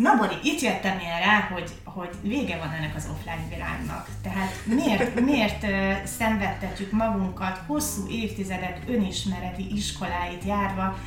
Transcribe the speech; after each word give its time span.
Na 0.00 0.16
Bori, 0.16 0.34
itt 0.42 0.60
jöttem 0.60 0.98
én 0.98 1.18
rá, 1.24 1.48
hogy, 1.52 1.70
hogy 1.84 2.10
vége 2.22 2.58
van 2.58 2.70
ennek 2.70 2.96
az 2.96 3.08
offline 3.12 3.46
világnak. 3.48 4.08
Tehát 4.22 4.52
miért, 4.64 5.20
miért 5.20 5.66
szenvedtetjük 6.06 6.92
magunkat 6.92 7.60
hosszú 7.66 8.08
évtizedek 8.08 8.78
önismereti 8.88 9.74
iskoláit 9.74 10.44
járva, 10.44 10.98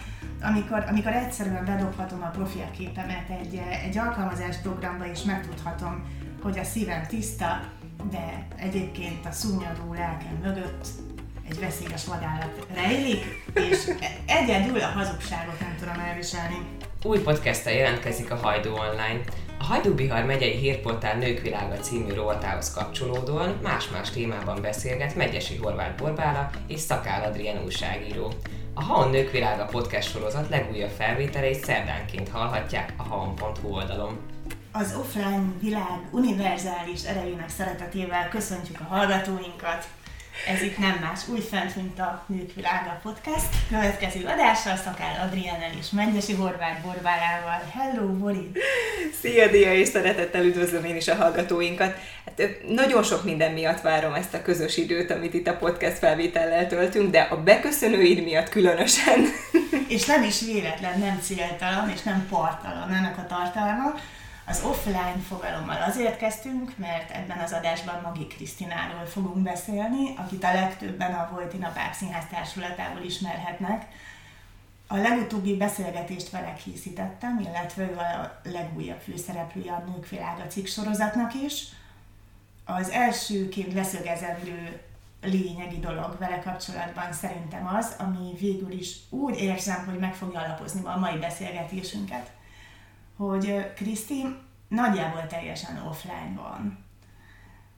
amikor, 0.42 0.86
amikor 0.90 1.12
egyszerűen 1.12 1.66
bedobhatom 1.66 2.22
a 2.22 2.30
profilképemet 2.30 3.30
egy, 3.30 3.62
egy 3.84 3.98
alkalmazás 3.98 4.56
programba, 4.62 5.06
és 5.06 5.24
megtudhatom, 5.24 6.04
hogy 6.42 6.60
a 6.60 6.64
szívem 6.64 7.06
tiszta, 7.08 7.60
de 8.12 8.48
egyébként 8.56 9.26
a 9.26 9.32
szúnyadó 9.32 9.94
lelkem 9.94 10.38
mögött 10.44 10.88
egy 11.50 11.60
veszélyes 11.60 12.06
vadállat 12.06 12.68
rejlik, 12.74 13.24
és 13.54 13.78
egyedül 14.26 14.80
a 14.80 14.88
hazugságot 14.88 15.60
nem 15.60 15.76
tudom 15.80 16.00
elviselni. 16.00 16.58
Új 17.06 17.20
podcasttel 17.20 17.74
jelentkezik 17.74 18.32
a 18.32 18.36
Hajdú 18.36 18.70
Online. 18.70 19.20
A 19.60 19.64
Hajdú-Bihar 19.64 20.26
megyei 20.26 20.58
hírportál 20.58 21.18
Nők 21.18 21.40
Világa 21.40 21.76
című 21.76 22.14
rovatához 22.14 22.74
kapcsolódóan 22.74 23.60
más-más 23.64 24.10
témában 24.10 24.62
beszélget 24.62 25.16
Megyesi 25.16 25.56
Horváth 25.56 26.02
Borbála 26.02 26.50
és 26.68 26.80
Szakál 26.80 27.24
Adrien 27.24 27.64
újságíró. 27.64 28.34
A 28.74 28.84
Haon 28.84 29.10
Nők 29.10 29.32
Világa 29.32 29.66
podcast 29.66 30.12
sorozat 30.12 30.50
legújabb 30.50 30.90
felvételeit 30.90 31.64
szerdánként 31.64 32.30
hallhatják 32.30 32.94
a 32.98 33.04
haon.hu 33.04 33.74
oldalon. 33.74 34.20
Az 34.72 34.96
offline 35.00 35.54
világ 35.62 36.00
univerzális 36.12 37.04
erejének 37.04 37.50
szeretetével 37.50 38.30
köszöntjük 38.30 38.80
a 38.80 38.94
hallgatóinkat. 38.96 39.86
Ez 40.48 40.62
itt 40.62 40.78
nem 40.78 40.98
más 41.02 41.20
újfent, 41.28 41.76
mint 41.76 42.00
a 42.00 42.24
Nők 42.28 42.54
Világa 42.56 43.00
Podcast. 43.04 43.46
Következő 43.70 44.26
adással 44.26 44.76
Szakál 44.76 45.28
Adriánel 45.28 45.70
és 45.80 45.90
Mennyesi 45.90 46.34
Horváth 46.34 46.82
Borbálával. 46.82 47.72
Hello, 47.74 48.08
Bori! 48.08 48.52
Szia, 49.22 49.48
Dia, 49.48 49.74
és 49.74 49.88
szeretettel 49.88 50.46
üdvözlöm 50.46 50.86
én 50.86 50.96
is 50.96 51.08
a 51.08 51.16
hallgatóinkat. 51.16 51.96
Hát 52.26 52.50
nagyon 52.68 53.04
sok 53.04 53.24
minden 53.24 53.52
miatt 53.52 53.82
várom 53.82 54.14
ezt 54.14 54.34
a 54.34 54.42
közös 54.42 54.78
időt, 54.78 55.12
amit 55.12 55.34
itt 55.34 55.48
a 55.48 55.58
podcast 55.58 55.98
felvétellel 55.98 56.68
töltünk, 56.68 57.12
de 57.12 57.22
a 57.22 57.44
beköszönőid 57.44 58.24
miatt 58.24 58.50
különösen. 58.50 59.26
És 59.88 60.06
nem 60.06 60.24
is 60.24 60.42
véletlen, 60.42 61.00
nem 61.00 61.20
céltalan 61.22 61.90
és 61.90 62.02
nem 62.02 62.28
partalan 62.30 62.94
ennek 62.94 63.18
a 63.18 63.26
tartalma, 63.26 63.94
az 64.46 64.64
offline 64.64 65.18
fogalommal 65.28 65.82
azért 65.82 66.18
kezdtünk, 66.18 66.78
mert 66.78 67.12
ebben 67.12 67.38
az 67.38 67.52
adásban 67.54 68.02
Magi 68.04 68.28
Krisztináról 68.28 69.06
fogunk 69.06 69.38
beszélni, 69.38 70.14
akit 70.18 70.44
a 70.44 70.54
legtöbben 70.54 71.14
a 71.14 71.30
Vojtina 71.32 71.72
Páp 71.72 71.94
Színház 71.94 72.26
társulatából 72.30 73.02
ismerhetnek. 73.02 73.88
A 74.88 74.98
legutóbbi 74.98 75.58
beszélgetést 75.58 76.30
vele 76.30 76.54
készítettem, 76.54 77.40
illetve 77.40 77.84
ő 77.84 77.98
a 77.98 78.40
legújabb 78.44 79.00
főszereplője 79.00 79.72
a 79.72 79.84
Nők 79.88 80.10
Világa 80.10 80.48
cikk 80.48 80.66
sorozatnak 80.66 81.34
is. 81.34 81.64
Az 82.66 82.90
elsőként 82.90 83.74
leszögezendő 83.74 84.82
lényegi 85.22 85.80
dolog 85.80 86.16
vele 86.20 86.40
kapcsolatban 86.40 87.14
szerintem 87.14 87.68
az, 87.68 87.96
ami 87.98 88.34
végül 88.40 88.72
is 88.72 88.96
úgy 89.10 89.42
érzem, 89.42 89.86
hogy 89.86 90.00
meg 90.00 90.14
fogja 90.14 90.40
alapozni 90.40 90.82
a 90.84 90.98
mai 90.98 91.18
beszélgetésünket 91.18 92.32
hogy 93.18 93.74
Kriszti 93.76 94.26
nagyjából 94.68 95.28
teljesen 95.28 95.88
offline 95.90 96.34
van. 96.36 96.86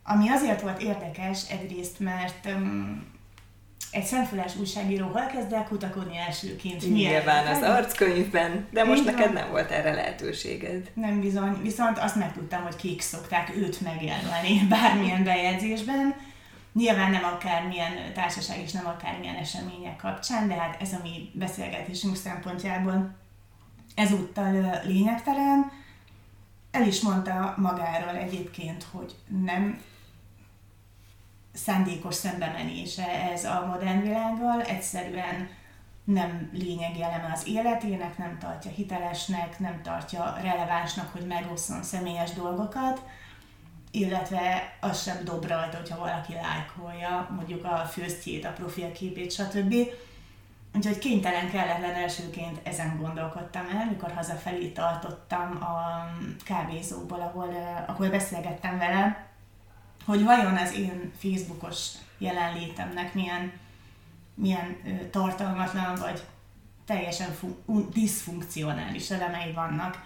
Ami 0.03 0.29
azért 0.29 0.61
volt 0.61 0.81
érdekes 0.81 1.49
egyrészt, 1.49 1.99
mert 1.99 2.45
um, 2.45 3.13
egy 3.91 4.03
szemfüles 4.03 4.55
újságíró 4.55 5.07
hol 5.07 5.25
kezd 5.25 5.53
el 5.53 5.63
kutakodni 5.63 6.17
elsőként? 6.17 6.93
Nyilván 6.93 7.47
az 7.47 7.61
arckönyvben, 7.61 8.67
de 8.71 8.83
most 8.83 9.05
neked 9.05 9.33
nem 9.33 9.49
volt 9.49 9.71
erre 9.71 9.93
lehetőséged. 9.93 10.91
Nem 10.93 11.19
bizony, 11.19 11.61
viszont 11.61 11.97
azt 11.97 12.15
megtudtam, 12.15 12.63
hogy 12.63 12.75
kik 12.75 13.01
szokták 13.01 13.55
őt 13.55 13.81
megjelölni 13.81 14.65
bármilyen 14.69 15.23
bejegyzésben. 15.23 16.15
Nyilván 16.73 17.11
nem 17.11 17.23
akármilyen 17.23 17.91
társaság 18.13 18.59
és 18.59 18.71
nem 18.71 18.85
akármilyen 18.85 19.35
események 19.35 19.95
kapcsán, 19.95 20.47
de 20.47 20.53
hát 20.53 20.81
ez 20.81 20.93
a 20.93 20.99
mi 21.03 21.31
beszélgetésünk 21.33 22.15
szempontjából 22.15 23.15
ezúttal 23.95 24.79
lényegtelen. 24.83 25.71
El 26.71 26.87
is 26.87 27.01
mondta 27.01 27.53
magáról 27.57 28.15
egyébként, 28.15 28.83
hogy 28.91 29.15
nem 29.43 29.81
szándékos 31.53 32.15
szembemenése 32.15 33.31
ez 33.31 33.43
a 33.43 33.65
modern 33.65 34.01
világgal, 34.01 34.61
egyszerűen 34.61 35.49
nem 36.03 36.49
lényegi 36.53 37.03
eleme 37.03 37.31
az 37.33 37.47
életének, 37.47 38.17
nem 38.17 38.37
tartja 38.39 38.71
hitelesnek, 38.71 39.59
nem 39.59 39.81
tartja 39.81 40.37
relevánsnak, 40.41 41.11
hogy 41.11 41.27
megosszon 41.27 41.83
személyes 41.83 42.33
dolgokat, 42.33 43.01
illetve 43.91 44.77
az 44.79 45.03
sem 45.03 45.23
dob 45.23 45.45
rajta, 45.45 45.77
hogyha 45.77 45.99
valaki 45.99 46.33
lájkolja 46.33 47.29
mondjuk 47.35 47.65
a 47.65 47.77
főztjét, 47.77 48.45
a 48.45 48.51
profilképét, 48.51 49.31
stb. 49.31 49.75
Úgyhogy 50.75 50.97
kénytelen 50.97 51.49
kelletlen 51.49 51.93
elsőként 51.93 52.59
ezen 52.63 52.97
gondolkodtam 53.01 53.65
el, 53.69 53.85
mikor 53.85 54.11
hazafelé 54.11 54.67
tartottam 54.67 55.63
a 55.63 56.07
kávézóból, 56.43 57.21
ahol, 57.21 57.55
ahol 57.87 58.09
beszélgettem 58.09 58.77
vele, 58.77 59.27
hogy 60.05 60.23
vajon 60.23 60.55
az 60.55 60.73
én 60.73 61.11
Facebookos 61.17 61.91
jelenlétemnek 62.17 63.13
milyen, 63.13 63.51
milyen 64.33 64.77
tartalmatlan 65.11 65.95
vagy 65.95 66.23
teljesen 66.85 67.31
fun- 67.31 67.89
diszfunkcionális 67.93 69.09
elemei 69.09 69.51
vannak. 69.51 70.03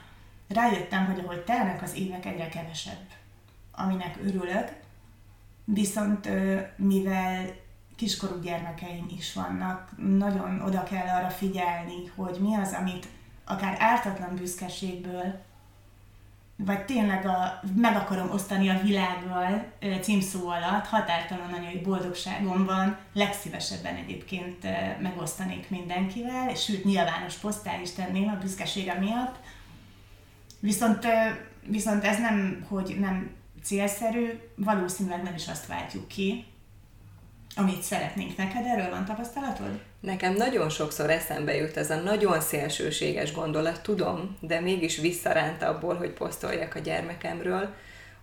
Rájöttem, 0.48 1.06
hogy 1.06 1.20
ahogy 1.20 1.44
telnek 1.44 1.82
az 1.82 1.96
évek 1.96 2.26
egyre 2.26 2.50
kevesebb, 2.50 3.08
aminek 3.72 4.18
örülök, 4.24 4.72
viszont 5.66 6.30
mivel 6.76 7.46
kiskorú 8.00 8.40
gyermekeim 8.42 9.06
is 9.18 9.34
vannak, 9.34 9.90
nagyon 9.98 10.62
oda 10.62 10.84
kell 10.84 11.08
arra 11.08 11.30
figyelni, 11.30 12.12
hogy 12.16 12.38
mi 12.40 12.56
az, 12.56 12.76
amit 12.80 13.08
akár 13.46 13.76
ártatlan 13.80 14.36
büszkeségből, 14.36 15.40
vagy 16.56 16.86
tényleg 16.86 17.26
a, 17.26 17.60
meg 17.76 17.96
akarom 17.96 18.32
osztani 18.32 18.70
a 18.70 18.82
világgal 18.82 19.72
címszó 20.02 20.48
alatt, 20.48 20.86
határtalan 20.86 21.54
anyai 21.54 21.80
boldogságomban 21.82 22.98
legszívesebben 23.14 23.96
egyébként 23.96 24.68
megosztanék 25.02 25.70
mindenkivel, 25.70 26.50
és 26.50 26.64
sőt 26.64 26.84
nyilvános 26.84 27.36
posztál 27.36 27.82
is 27.82 27.92
tenném 27.92 28.30
a 28.30 28.38
büszkesége 28.42 28.94
miatt. 28.94 29.36
Viszont, 30.60 31.08
viszont 31.68 32.04
ez 32.04 32.20
nem, 32.20 32.66
hogy 32.70 32.98
nem 33.00 33.32
célszerű, 33.64 34.40
valószínűleg 34.56 35.24
nem 35.24 35.36
is 35.36 35.48
azt 35.48 35.68
váltjuk 35.68 36.08
ki, 36.08 36.46
amit 37.56 37.82
szeretnénk. 37.82 38.38
Neked 38.38 38.66
erről 38.66 38.90
van 38.90 39.06
tapasztalatod? 39.06 39.80
Nekem 40.00 40.34
nagyon 40.34 40.70
sokszor 40.70 41.10
eszembe 41.10 41.56
jut 41.56 41.78
ez 41.78 41.90
a 41.90 41.96
nagyon 41.96 42.42
szélsőséges 42.42 43.34
gondolat, 43.34 43.82
tudom, 43.82 44.38
de 44.40 44.60
mégis 44.60 44.98
visszaránt 44.98 45.64
abból, 45.64 45.96
hogy 45.96 46.10
posztoljak 46.10 46.76
a 46.76 46.80
gyermekemről, 46.80 47.74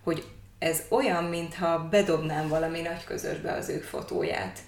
hogy 0.03 0.23
ez 0.59 0.81
olyan, 0.89 1.23
mintha 1.23 1.87
bedobnám 1.89 2.47
valami 2.47 2.81
nagy 2.81 3.03
közösbe 3.03 3.51
az 3.51 3.69
ő 3.69 3.77
fotóját. 3.77 4.59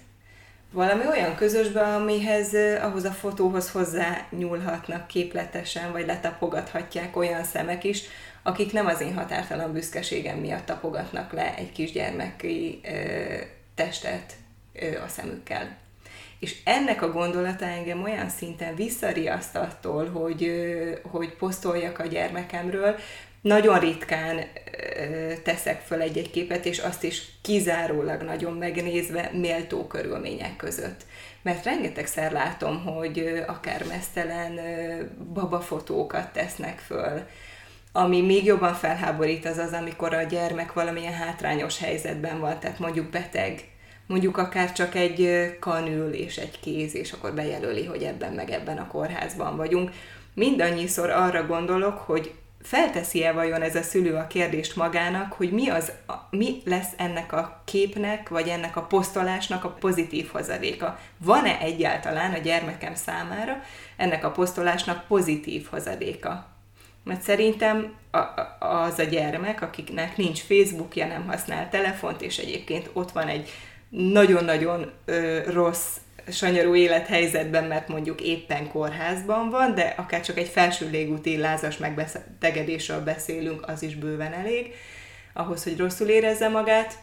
Valami 0.72 1.06
olyan 1.06 1.34
közösbe, 1.34 1.80
amihez, 1.80 2.54
ahhoz 2.82 3.04
a 3.04 3.10
fotóhoz 3.10 3.70
hozzá 3.70 4.26
nyúlhatnak 4.30 5.06
képletesen, 5.06 5.92
vagy 5.92 6.06
letapogathatják 6.06 7.16
olyan 7.16 7.44
szemek 7.44 7.84
is, 7.84 8.02
akik 8.42 8.72
nem 8.72 8.86
az 8.86 9.00
én 9.00 9.14
határtalan 9.14 9.72
büszkeségem 9.72 10.38
miatt 10.38 10.66
tapogatnak 10.66 11.32
le 11.32 11.54
egy 11.56 11.72
kisgyermeki 11.72 12.80
ö, 12.84 13.34
testet 13.74 14.32
a 15.04 15.08
szemükkel. 15.08 15.76
És 16.38 16.56
ennek 16.64 17.02
a 17.02 17.12
gondolata 17.12 17.64
engem 17.64 18.02
olyan 18.02 18.28
szinten 18.28 18.74
visszariaszt 18.74 19.56
attól, 19.56 20.08
hogy, 20.08 20.52
hogy 21.10 21.36
posztoljak 21.36 21.98
a 21.98 22.06
gyermekemről, 22.06 22.96
nagyon 23.40 23.78
ritkán 23.78 24.40
teszek 25.42 25.80
föl 25.80 26.00
egy-egy 26.00 26.30
képet, 26.30 26.64
és 26.64 26.78
azt 26.78 27.04
is 27.04 27.22
kizárólag 27.42 28.22
nagyon 28.22 28.52
megnézve 28.52 29.30
méltó 29.32 29.86
körülmények 29.86 30.56
között. 30.56 31.00
Mert 31.42 31.64
rengetegszer 31.64 32.32
látom, 32.32 32.84
hogy 32.84 33.42
akár 33.46 33.84
mesztelen 33.86 34.60
babafotókat 35.34 36.32
tesznek 36.32 36.78
föl, 36.78 37.26
ami 37.92 38.20
még 38.20 38.44
jobban 38.44 38.74
felháborít 38.74 39.46
az 39.46 39.58
az, 39.58 39.72
amikor 39.72 40.14
a 40.14 40.22
gyermek 40.22 40.72
valamilyen 40.72 41.12
hátrányos 41.12 41.78
helyzetben 41.78 42.40
van, 42.40 42.58
tehát 42.58 42.78
mondjuk 42.78 43.10
beteg, 43.10 43.68
mondjuk 44.10 44.36
akár 44.36 44.72
csak 44.72 44.94
egy 44.94 45.50
kanül 45.60 46.12
és 46.12 46.36
egy 46.36 46.60
kéz, 46.60 46.94
és 46.94 47.12
akkor 47.12 47.34
bejelöli, 47.34 47.84
hogy 47.84 48.02
ebben 48.02 48.32
meg 48.32 48.50
ebben 48.50 48.78
a 48.78 48.86
kórházban 48.86 49.56
vagyunk. 49.56 49.90
Mindannyiszor 50.34 51.10
arra 51.10 51.46
gondolok, 51.46 51.98
hogy 51.98 52.32
felteszi-e 52.62 53.32
vajon 53.32 53.62
ez 53.62 53.74
a 53.74 53.82
szülő 53.82 54.14
a 54.14 54.26
kérdést 54.26 54.76
magának, 54.76 55.32
hogy 55.32 55.52
mi, 55.52 55.68
az, 55.68 55.92
mi 56.30 56.62
lesz 56.64 56.92
ennek 56.96 57.32
a 57.32 57.62
képnek, 57.64 58.28
vagy 58.28 58.48
ennek 58.48 58.76
a 58.76 58.82
posztolásnak 58.82 59.64
a 59.64 59.68
pozitív 59.68 60.28
hozadéka. 60.28 60.98
Van-e 61.18 61.58
egyáltalán 61.58 62.32
a 62.32 62.38
gyermekem 62.38 62.94
számára 62.94 63.62
ennek 63.96 64.24
a 64.24 64.30
posztolásnak 64.30 65.06
pozitív 65.06 65.66
hozadéka? 65.70 66.46
Mert 67.04 67.22
szerintem 67.22 67.94
az 68.58 68.98
a 68.98 69.02
gyermek, 69.02 69.62
akiknek 69.62 70.16
nincs 70.16 70.40
Facebookja, 70.40 71.06
nem 71.06 71.26
használ 71.26 71.68
telefont, 71.68 72.22
és 72.22 72.38
egyébként 72.38 72.90
ott 72.92 73.10
van 73.10 73.28
egy 73.28 73.50
nagyon-nagyon 73.90 74.90
rossz 75.46 75.96
sanyarú 76.28 76.74
élethelyzetben, 76.74 77.64
mert 77.64 77.88
mondjuk 77.88 78.20
éppen 78.20 78.68
kórházban 78.68 79.50
van, 79.50 79.74
de 79.74 79.94
akár 79.96 80.20
csak 80.20 80.38
egy 80.38 80.48
felső 80.48 80.90
légúti 80.90 81.36
lázas 81.36 81.76
megbetegedésről 81.76 83.00
beszélünk, 83.00 83.68
az 83.68 83.82
is 83.82 83.94
bőven 83.94 84.32
elég, 84.32 84.74
ahhoz, 85.32 85.64
hogy 85.64 85.78
rosszul 85.78 86.08
érezze 86.08 86.48
magát, 86.48 86.98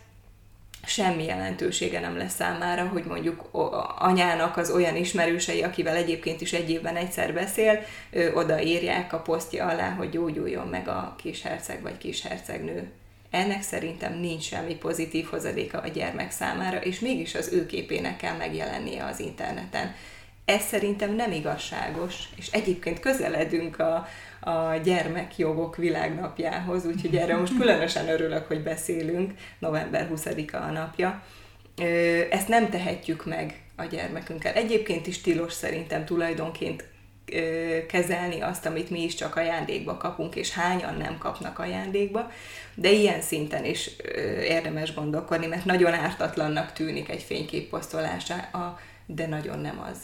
semmi 0.85 1.25
jelentősége 1.25 1.99
nem 1.99 2.17
lesz 2.17 2.35
számára, 2.35 2.87
hogy 2.87 3.03
mondjuk 3.03 3.49
anyának 3.97 4.57
az 4.57 4.69
olyan 4.69 4.95
ismerősei, 4.95 5.63
akivel 5.63 5.95
egyébként 5.95 6.41
is 6.41 6.53
egy 6.53 6.69
évben 6.69 6.95
egyszer 6.95 7.33
beszél, 7.33 7.79
odaírják 8.33 9.13
a 9.13 9.19
posztja 9.19 9.65
alá, 9.67 9.89
hogy 9.89 10.09
gyógyuljon 10.09 10.67
meg 10.67 10.87
a 10.87 11.15
kisherceg 11.23 11.81
vagy 11.81 11.97
kishercegnő. 11.97 12.91
Ennek 13.29 13.61
szerintem 13.61 14.19
nincs 14.19 14.43
semmi 14.43 14.75
pozitív 14.75 15.25
hozadéka 15.25 15.79
a 15.79 15.87
gyermek 15.87 16.31
számára, 16.31 16.81
és 16.81 16.99
mégis 16.99 17.35
az 17.35 17.53
ő 17.53 17.65
képének 17.65 18.17
kell 18.17 18.35
megjelennie 18.35 19.05
az 19.05 19.19
interneten. 19.19 19.95
Ez 20.45 20.61
szerintem 20.61 21.15
nem 21.15 21.31
igazságos, 21.31 22.29
és 22.35 22.47
egyébként 22.51 22.99
közeledünk 22.99 23.79
a, 23.79 24.07
a 24.39 24.75
gyermekjogok 24.83 25.75
világnapjához, 25.75 26.85
úgyhogy 26.85 27.15
erre 27.15 27.37
most 27.37 27.57
különösen 27.61 28.09
örülök, 28.09 28.47
hogy 28.47 28.63
beszélünk, 28.63 29.33
november 29.59 30.09
20-a 30.13 30.55
a 30.55 30.71
napja. 30.71 31.23
Ezt 32.29 32.47
nem 32.47 32.69
tehetjük 32.69 33.25
meg 33.25 33.61
a 33.75 33.83
gyermekünkkel. 33.83 34.53
Egyébként 34.53 35.07
is 35.07 35.21
tilos 35.21 35.53
szerintem 35.53 36.05
tulajdonként 36.05 36.83
kezelni 37.87 38.41
azt, 38.41 38.65
amit 38.65 38.89
mi 38.89 39.03
is 39.03 39.15
csak 39.15 39.35
ajándékba 39.35 39.97
kapunk, 39.97 40.35
és 40.35 40.53
hányan 40.53 40.95
nem 40.95 41.17
kapnak 41.17 41.59
ajándékba, 41.59 42.31
de 42.75 42.91
ilyen 42.91 43.21
szinten 43.21 43.65
is 43.65 43.89
érdemes 44.43 44.93
gondolkodni, 44.93 45.45
mert 45.47 45.65
nagyon 45.65 45.93
ártatlannak 45.93 46.73
tűnik 46.73 47.09
egy 47.09 47.23
fénykép 47.23 47.69
posztolása, 47.69 48.35
de 49.05 49.27
nagyon 49.27 49.59
nem 49.59 49.79
az. 49.91 49.97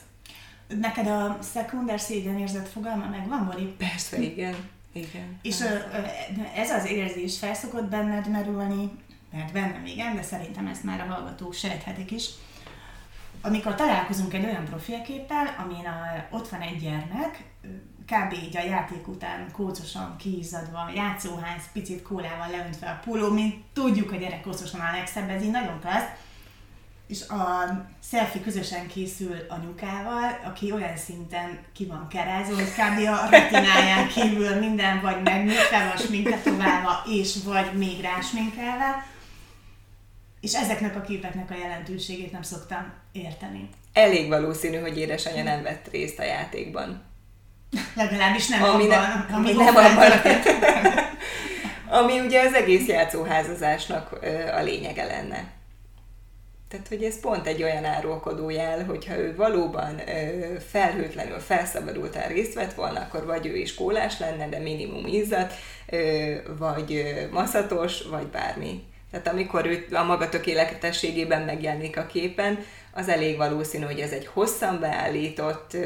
Neked 0.79 1.07
a 1.07 1.37
szekunder 1.41 1.99
szégyenérzet 1.99 2.67
fogalma 2.67 3.09
megvan, 3.09 3.49
Bori? 3.51 3.73
Persze, 3.77 4.17
igen. 4.21 4.55
igen. 4.93 5.39
És 5.41 5.59
ez 6.55 6.69
az 6.71 6.85
érzés 6.85 7.37
felszokott 7.37 7.85
benned 7.85 8.29
merülni, 8.29 8.91
mert 9.31 9.51
bennem 9.51 9.85
igen, 9.85 10.15
de 10.15 10.21
szerintem 10.21 10.67
ezt 10.67 10.83
már 10.83 10.99
a 10.99 11.13
hallgatók 11.13 11.53
sejthetik 11.53 12.11
is, 12.11 12.29
amikor 13.45 13.75
találkozunk 13.75 14.33
egy 14.33 14.45
olyan 14.45 14.65
profilképpel, 14.65 15.55
amin 15.63 15.85
a, 15.85 16.35
ott 16.35 16.49
van 16.49 16.61
egy 16.61 16.79
gyermek, 16.79 17.43
kb. 18.05 18.33
így 18.33 18.57
a 18.57 18.63
játék 18.63 19.07
után 19.07 19.51
kócosan 19.51 20.15
kiizzadva, 20.17 20.91
játszóház, 20.95 21.63
picit 21.73 22.01
kólával 22.01 22.49
leöntve 22.49 22.89
a 22.89 22.99
póló, 23.05 23.29
mint 23.29 23.55
tudjuk, 23.73 24.11
a 24.11 24.15
gyerek 24.15 24.41
kócosan 24.41 24.79
a 24.79 24.91
legszebb, 24.91 25.29
ez 25.29 25.43
így 25.43 25.51
nagyon 25.51 25.79
klassz, 25.79 26.09
és 27.07 27.27
a 27.27 27.85
selfie 28.09 28.41
közösen 28.41 28.87
készül 28.87 29.35
anyukával, 29.49 30.39
aki 30.45 30.71
olyan 30.71 30.97
szinten 30.97 31.59
ki 31.73 31.85
van 31.85 32.07
kerázva, 32.07 32.55
hogy 32.55 32.71
kb. 32.71 33.07
a 33.07 33.29
retináján 33.29 34.07
kívül 34.07 34.55
minden 34.55 35.01
vagy 35.01 35.21
megnőtve, 35.23 35.91
vagy 35.93 36.05
sminketoválva, 36.05 37.03
és 37.05 37.37
vagy 37.45 37.73
még 37.73 38.01
rásminkelve, 38.01 39.05
és 40.43 40.53
ezeknek 40.53 40.95
a 40.95 41.01
képeknek 41.01 41.51
a 41.51 41.57
jelentőségét 41.61 42.31
nem 42.31 42.41
szoktam 42.41 42.93
érteni. 43.11 43.69
Elég 43.93 44.27
valószínű, 44.27 44.77
hogy 44.77 44.97
édesanyja 44.97 45.43
nem 45.43 45.63
vett 45.63 45.87
részt 45.91 46.19
a 46.19 46.23
játékban. 46.23 47.03
Legalábbis 47.95 48.47
nem 48.47 48.63
ami 48.63 48.83
abban, 48.83 49.25
ne, 49.29 49.35
ami 49.35 49.51
nem 49.51 49.75
abban. 49.75 50.11
ami 51.99 52.19
ugye 52.19 52.41
az 52.41 52.53
egész 52.53 52.87
játszóházazásnak 52.87 54.19
a 54.53 54.61
lényege 54.61 55.05
lenne. 55.05 55.51
Tehát, 56.69 56.87
hogy 56.87 57.03
ez 57.03 57.19
pont 57.19 57.47
egy 57.47 57.63
olyan 57.63 57.85
árulkodó 57.85 58.49
jel, 58.49 58.85
hogyha 58.85 59.17
ő 59.17 59.35
valóban 59.35 60.01
felhőtlenül, 60.69 61.39
felszabadultán 61.39 62.27
részt 62.27 62.53
vett 62.53 62.73
volna, 62.73 62.99
akkor 62.99 63.25
vagy 63.25 63.45
ő 63.45 63.55
is 63.55 63.73
kólás 63.73 64.19
lenne, 64.19 64.49
de 64.49 64.59
minimum 64.59 65.07
izzat, 65.07 65.53
vagy 66.57 67.03
maszatos, 67.31 68.01
vagy 68.01 68.27
bármi. 68.27 68.83
Tehát 69.13 69.27
amikor 69.27 69.65
ő 69.65 69.87
a 69.91 70.03
maga 70.03 70.29
tökéletességében 70.29 71.41
megjelenik 71.41 71.97
a 71.97 72.05
képen, 72.05 72.59
az 72.91 73.07
elég 73.07 73.37
valószínű, 73.37 73.85
hogy 73.85 73.99
ez 73.99 74.11
egy 74.11 74.25
hosszan 74.25 74.79
beállított, 74.79 75.77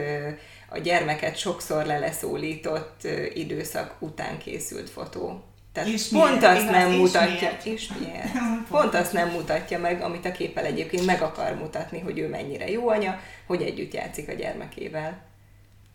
a 0.70 0.78
gyermeket 0.78 1.38
sokszor 1.38 1.86
leleszólított 1.86 3.08
időszak 3.34 3.96
után 4.00 4.38
készült 4.38 4.90
fotó. 4.90 5.44
Tehát 5.74 5.90
és 5.90 6.08
pont 6.08 6.40
miért? 6.40 6.58
azt 6.58 6.70
nem 6.70 6.92
és 6.92 6.98
mutatja, 6.98 7.48
miért? 7.50 7.66
és 7.66 7.90
miért? 8.00 8.32
Pont 8.70 8.94
azt 8.94 9.14
nem 9.14 9.30
mutatja 9.30 9.80
meg, 9.80 10.02
amit 10.02 10.26
a 10.26 10.32
képpel 10.32 10.66
egyébként 10.66 11.06
meg 11.06 11.22
akar 11.22 11.56
mutatni, 11.56 12.00
hogy 12.00 12.20
ő 12.20 12.28
mennyire 12.28 12.70
jó 12.70 12.90
anya, 12.90 13.20
hogy 13.46 13.62
együtt 13.62 13.94
játszik 13.94 14.30
a 14.30 14.34
gyermekével. 14.34 15.22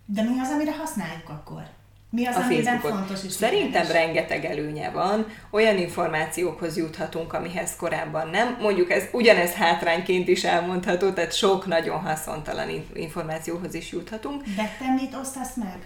De 0.06 0.22
mi 0.22 0.40
az, 0.40 0.50
amire 0.50 0.76
használjuk 0.76 1.28
akkor? 1.28 1.62
Mi 2.14 2.26
az, 2.26 2.36
a 2.36 2.40
Facebookot. 2.40 2.90
fontos 2.90 3.24
is 3.24 3.32
Szerintem 3.32 3.82
érdekes? 3.82 4.02
rengeteg 4.02 4.44
előnye 4.44 4.90
van, 4.90 5.26
olyan 5.50 5.78
információkhoz 5.78 6.76
juthatunk, 6.76 7.32
amihez 7.32 7.76
korábban 7.76 8.28
nem. 8.28 8.58
Mondjuk 8.60 8.90
ez 8.90 9.04
ugyanez 9.12 9.52
hátrányként 9.52 10.28
is 10.28 10.44
elmondható, 10.44 11.10
tehát 11.10 11.36
sok 11.36 11.66
nagyon 11.66 12.00
haszontalan 12.00 12.84
információhoz 12.94 13.74
is 13.74 13.92
juthatunk. 13.92 14.42
De 14.42 14.76
te 14.78 14.92
mit 14.94 15.14
osztasz 15.20 15.54
meg? 15.56 15.78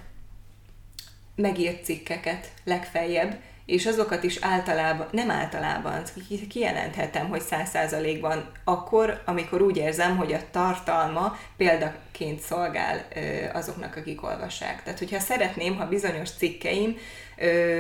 Megírt 1.34 1.84
cikkeket 1.84 2.52
legfeljebb, 2.64 3.37
és 3.66 3.86
azokat 3.86 4.22
is 4.22 4.38
általában, 4.40 5.06
nem 5.10 5.30
általában, 5.30 6.02
kijelenthetem, 6.48 7.28
hogy 7.28 7.40
száz 7.40 7.68
százalékban 7.68 8.50
akkor, 8.64 9.22
amikor 9.24 9.62
úgy 9.62 9.76
érzem, 9.76 10.16
hogy 10.16 10.32
a 10.32 10.50
tartalma 10.50 11.38
példaként 11.56 12.40
szolgál 12.40 13.08
azoknak, 13.52 13.96
akik 13.96 14.22
olvassák. 14.22 14.82
Tehát, 14.82 14.98
hogyha 14.98 15.18
szeretném, 15.18 15.76
ha 15.76 15.88
bizonyos 15.88 16.30
cikkeim 16.30 16.96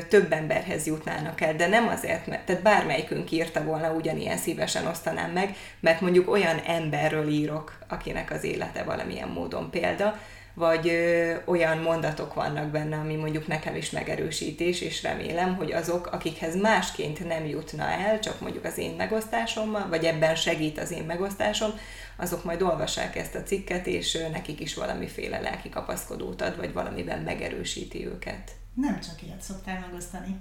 több 0.08 0.32
emberhez 0.32 0.86
jutnának 0.86 1.40
el, 1.40 1.54
de 1.54 1.66
nem 1.66 1.88
azért, 1.88 2.26
mert 2.26 2.46
tehát 2.46 2.62
bármelyikünk 2.62 3.30
írta 3.30 3.64
volna, 3.64 3.92
ugyanilyen 3.92 4.36
szívesen 4.36 4.86
osztanám 4.86 5.30
meg, 5.30 5.56
mert 5.80 6.00
mondjuk 6.00 6.30
olyan 6.30 6.58
emberről 6.66 7.28
írok, 7.28 7.78
akinek 7.88 8.30
az 8.30 8.44
élete 8.44 8.82
valamilyen 8.82 9.28
módon 9.28 9.70
példa, 9.70 10.18
vagy 10.56 10.88
ö, 10.88 11.34
olyan 11.44 11.78
mondatok 11.78 12.34
vannak 12.34 12.66
benne, 12.70 12.96
ami 12.96 13.14
mondjuk 13.14 13.46
nekem 13.46 13.76
is 13.76 13.90
megerősítés, 13.90 14.80
és 14.80 15.02
remélem, 15.02 15.56
hogy 15.56 15.72
azok, 15.72 16.06
akikhez 16.06 16.60
másként 16.60 17.26
nem 17.26 17.46
jutna 17.46 17.84
el, 17.84 18.20
csak 18.20 18.40
mondjuk 18.40 18.64
az 18.64 18.78
én 18.78 18.94
megosztásommal, 18.96 19.88
vagy 19.88 20.04
ebben 20.04 20.34
segít 20.34 20.78
az 20.78 20.90
én 20.90 21.04
megosztásom, 21.04 21.70
azok 22.16 22.44
majd 22.44 22.62
olvassák 22.62 23.16
ezt 23.16 23.34
a 23.34 23.42
cikket, 23.42 23.86
és 23.86 24.18
nekik 24.32 24.60
is 24.60 24.74
valamiféle 24.74 25.40
lelki 25.40 25.68
kapaszkodót 25.68 26.42
ad, 26.42 26.56
vagy 26.56 26.72
valamiben 26.72 27.22
megerősíti 27.22 28.06
őket. 28.06 28.50
Nem 28.74 29.00
csak 29.00 29.22
ilyet 29.22 29.42
szoktál 29.42 29.86
megosztani. 29.90 30.36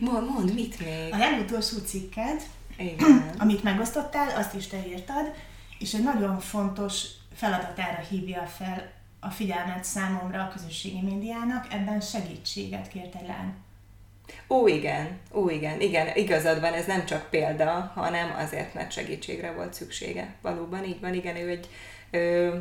Mond, 0.00 0.30
mond 0.30 0.54
mit 0.54 0.78
még? 0.80 1.12
A 1.12 1.16
legutolsó 1.16 1.78
cikked, 1.78 2.42
Igen. 2.76 3.30
amit 3.38 3.62
megosztottál, 3.62 4.36
azt 4.36 4.54
is 4.54 4.66
te 4.66 4.86
írtad, 4.86 5.32
és 5.78 5.94
egy 5.94 6.02
nagyon 6.02 6.40
fontos 6.40 7.04
feladatára 7.34 8.00
hívja 8.08 8.42
fel 8.42 8.94
a 9.26 9.30
figyelmet 9.30 9.84
számomra 9.84 10.42
a 10.42 10.48
közösségi 10.48 11.00
médiának, 11.02 11.66
ebben 11.72 12.00
segítséget 12.00 12.88
kért 12.88 13.14
egy 13.14 13.26
lány. 13.26 13.54
Ó, 14.48 14.66
igen, 14.66 15.18
ó, 15.32 15.48
igen, 15.48 15.80
igen, 15.80 16.16
igazad 16.16 16.60
van, 16.60 16.72
ez 16.72 16.86
nem 16.86 17.04
csak 17.04 17.30
példa, 17.30 17.92
hanem 17.94 18.34
azért, 18.38 18.74
mert 18.74 18.92
segítségre 18.92 19.52
volt 19.52 19.74
szüksége. 19.74 20.34
Valóban 20.42 20.84
így 20.84 21.00
van, 21.00 21.14
igen, 21.14 21.36
ő 21.36 21.48
egy 21.48 21.68
ö, 22.10 22.56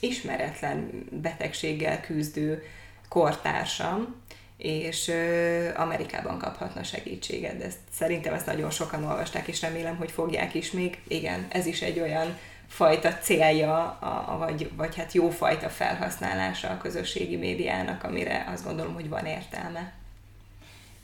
ismeretlen 0.00 1.06
betegséggel 1.10 2.00
küzdő 2.00 2.62
kortársam, 3.08 4.14
és 4.56 5.08
ö, 5.08 5.68
Amerikában 5.76 6.38
kaphatna 6.38 6.82
segítséget, 6.82 7.62
ezt, 7.62 7.78
szerintem 7.90 8.34
ezt 8.34 8.46
nagyon 8.46 8.70
sokan 8.70 9.04
olvasták, 9.04 9.48
és 9.48 9.60
remélem, 9.60 9.96
hogy 9.96 10.10
fogják 10.10 10.54
is 10.54 10.70
még. 10.70 11.00
Igen, 11.08 11.46
ez 11.50 11.66
is 11.66 11.82
egy 11.82 12.00
olyan 12.00 12.38
fajta 12.72 13.12
célja, 13.12 13.98
a, 14.00 14.36
vagy, 14.38 14.70
vagy 14.76 14.96
hát 14.96 15.12
jó 15.12 15.30
fajta 15.30 15.68
felhasználása 15.68 16.68
a 16.68 16.76
közösségi 16.76 17.36
médiának, 17.36 18.04
amire 18.04 18.46
azt 18.52 18.64
gondolom, 18.64 18.94
hogy 18.94 19.08
van 19.08 19.24
értelme. 19.26 19.92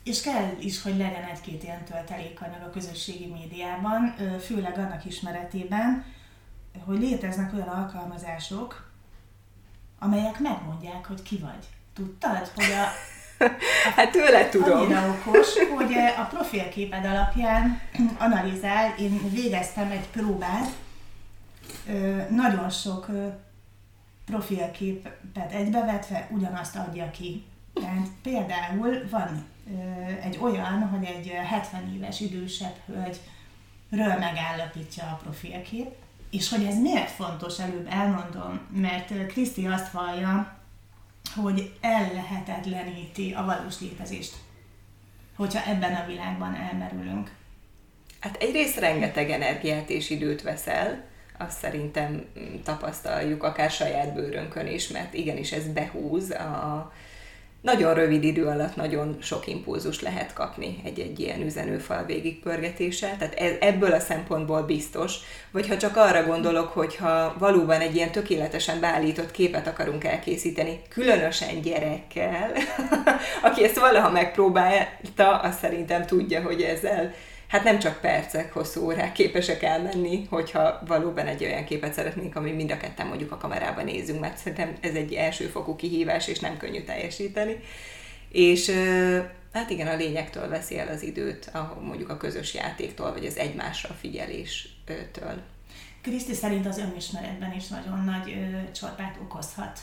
És 0.03 0.21
kell 0.21 0.57
is, 0.61 0.83
hogy 0.83 0.97
legyen 0.97 1.29
egy-két 1.33 1.63
ilyen 1.63 1.85
töltelékanyag 1.85 2.63
a 2.67 2.71
közösségi 2.71 3.27
médiában, 3.27 4.15
főleg 4.41 4.79
annak 4.79 5.05
ismeretében, 5.05 6.05
hogy 6.85 6.99
léteznek 6.99 7.55
olyan 7.55 7.69
alkalmazások, 7.69 8.91
amelyek 9.99 10.39
megmondják, 10.39 11.07
hogy 11.07 11.23
ki 11.23 11.39
vagy. 11.39 11.67
Tudtad, 11.95 12.51
hogy 12.55 12.73
a, 12.73 12.83
a 13.45 13.51
hát 13.97 14.11
tőle 14.11 14.49
tudom. 14.49 14.79
Annyira 14.79 15.09
okos, 15.09 15.55
hogy 15.77 15.95
a 16.19 16.23
profilképed 16.23 17.05
alapján 17.05 17.81
analizál, 18.19 18.95
én 18.99 19.31
végeztem 19.31 19.91
egy 19.91 20.07
próbát, 20.09 20.69
nagyon 22.31 22.71
sok 22.71 23.07
profilképet 24.25 25.53
egybevetve 25.53 26.29
ugyanazt 26.31 26.77
adja 26.77 27.11
ki. 27.11 27.45
Tehát 27.75 28.07
például 28.23 29.09
van 29.11 29.45
egy 30.23 30.39
olyan, 30.41 30.89
hogy 30.89 31.05
egy 31.05 31.27
70 31.27 31.95
éves 31.95 32.21
idősebb 32.21 32.75
hölgyről 32.87 34.19
megállapítja 34.19 35.05
a 35.05 35.21
profilkép, 35.23 35.91
és 36.31 36.49
hogy 36.49 36.65
ez 36.65 36.79
miért 36.79 37.11
fontos, 37.11 37.59
előbb 37.59 37.87
elmondom, 37.91 38.61
mert 38.71 39.27
Kriszti 39.27 39.67
azt 39.67 39.93
vallja, 39.93 40.57
hogy 41.35 41.73
ellehetetleníti 41.81 43.33
a 43.33 43.45
valós 43.45 43.81
létezést, 43.81 44.35
hogyha 45.37 45.71
ebben 45.71 45.95
a 45.95 46.07
világban 46.07 46.55
elmerülünk. 46.55 47.35
Hát 48.21 48.37
egyrészt 48.37 48.79
rengeteg 48.79 49.31
energiát 49.31 49.91
és 49.91 50.11
időt 50.11 50.43
veszel, 50.43 51.05
azt 51.39 51.59
szerintem 51.59 52.25
tapasztaljuk 52.65 53.43
akár 53.43 53.71
saját 53.71 54.15
bőrönkön 54.15 54.67
is, 54.67 54.89
mert 54.89 55.15
igenis 55.15 55.53
ez 55.53 55.73
behúz 55.73 56.31
a, 56.31 56.93
nagyon 57.61 57.95
rövid 57.95 58.25
idő 58.25 58.47
alatt 58.47 58.77
nagyon 58.77 59.17
sok 59.21 59.47
impulzus 59.47 60.01
lehet 60.01 60.33
kapni 60.33 60.81
egy-egy 60.85 61.21
ilyen 61.21 61.43
üzenőfal 61.43 62.05
végigpörgetése, 62.05 63.17
tehát 63.19 63.41
e, 63.41 63.57
ebből 63.61 63.93
a 63.93 64.01
szempontból 64.01 64.63
biztos, 64.63 65.15
vagy 65.51 65.69
ha 65.69 65.77
csak 65.77 65.97
arra 65.97 66.27
gondolok, 66.27 66.69
hogy 66.69 66.97
ha 66.97 67.35
valóban 67.39 67.81
egy 67.81 67.95
ilyen 67.95 68.11
tökéletesen 68.11 68.81
beállított 68.81 69.31
képet 69.31 69.67
akarunk 69.67 70.05
elkészíteni, 70.05 70.81
különösen 70.89 71.61
gyerekkel, 71.61 72.53
aki 73.43 73.65
ezt 73.65 73.79
valaha 73.79 74.11
megpróbálta, 74.11 75.39
azt 75.39 75.59
szerintem 75.59 76.07
tudja, 76.07 76.43
hogy 76.43 76.63
ezzel 76.63 77.15
hát 77.49 77.65
nem 77.65 77.79
csak 77.79 78.01
percek, 78.01 78.53
hosszú 78.53 78.85
órák 78.85 79.13
képesek 79.13 79.63
elmenni, 79.63 80.27
hogyha 80.31 80.81
valóban 80.87 81.27
egy 81.27 81.45
olyan 81.45 81.65
képet 81.65 81.93
szeretnénk, 81.93 82.37
ami 82.37 82.51
mind 82.51 82.71
a 82.71 82.77
ketten 82.77 83.07
mondjuk 83.07 83.33
a 83.33 83.37
kamerában 83.37 83.85
nézünk, 83.85 84.21
mert 84.21 84.37
szerintem 84.37 84.77
ez 84.81 84.95
egy 84.95 85.13
elsőfokú 85.13 85.77
kihívás, 85.77 86.29
és 86.29 86.39
nem 86.39 86.57
könnyű 86.57 86.83
teljesíteni. 86.83 87.61
És 88.29 88.71
hát 89.53 89.71
igen, 89.71 89.87
a 89.87 89.97
lényektől 89.97 90.49
veszi 90.49 90.79
el 90.79 90.89
az 90.89 91.03
időt, 91.03 91.47
a, 91.47 91.79
mondjuk 91.83 92.09
a 92.09 92.17
közös 92.17 92.55
játéktól, 92.55 93.13
vagy 93.13 93.27
az 93.27 93.37
egymásra 93.37 93.95
figyeléstől. 94.01 95.43
Kriszti 96.03 96.35
szerint 96.35 96.67
az 96.67 96.79
önismeretben 96.79 97.53
is 97.57 97.67
nagyon 97.67 98.05
nagy 98.05 98.29
ö, 98.29 98.73
csorbát 98.73 99.19
okozhat. 99.23 99.79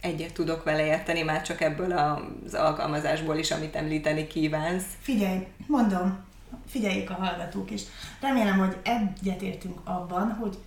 Egyet 0.00 0.32
tudok 0.32 0.64
vele 0.64 0.86
érteni, 0.86 1.22
már 1.22 1.42
csak 1.42 1.60
ebből 1.60 1.92
az 1.92 2.54
alkalmazásból 2.54 3.36
is, 3.36 3.50
amit 3.50 3.76
említeni 3.76 4.26
kívánsz. 4.26 4.84
Figyelj, 5.00 5.46
mondom, 5.66 6.25
figyeljék 6.66 7.10
a 7.10 7.14
hallgatók 7.14 7.70
is. 7.70 7.82
Remélem, 8.20 8.58
hogy 8.58 8.76
egyetértünk 8.82 9.80
abban, 9.84 10.32
hogy 10.32 10.58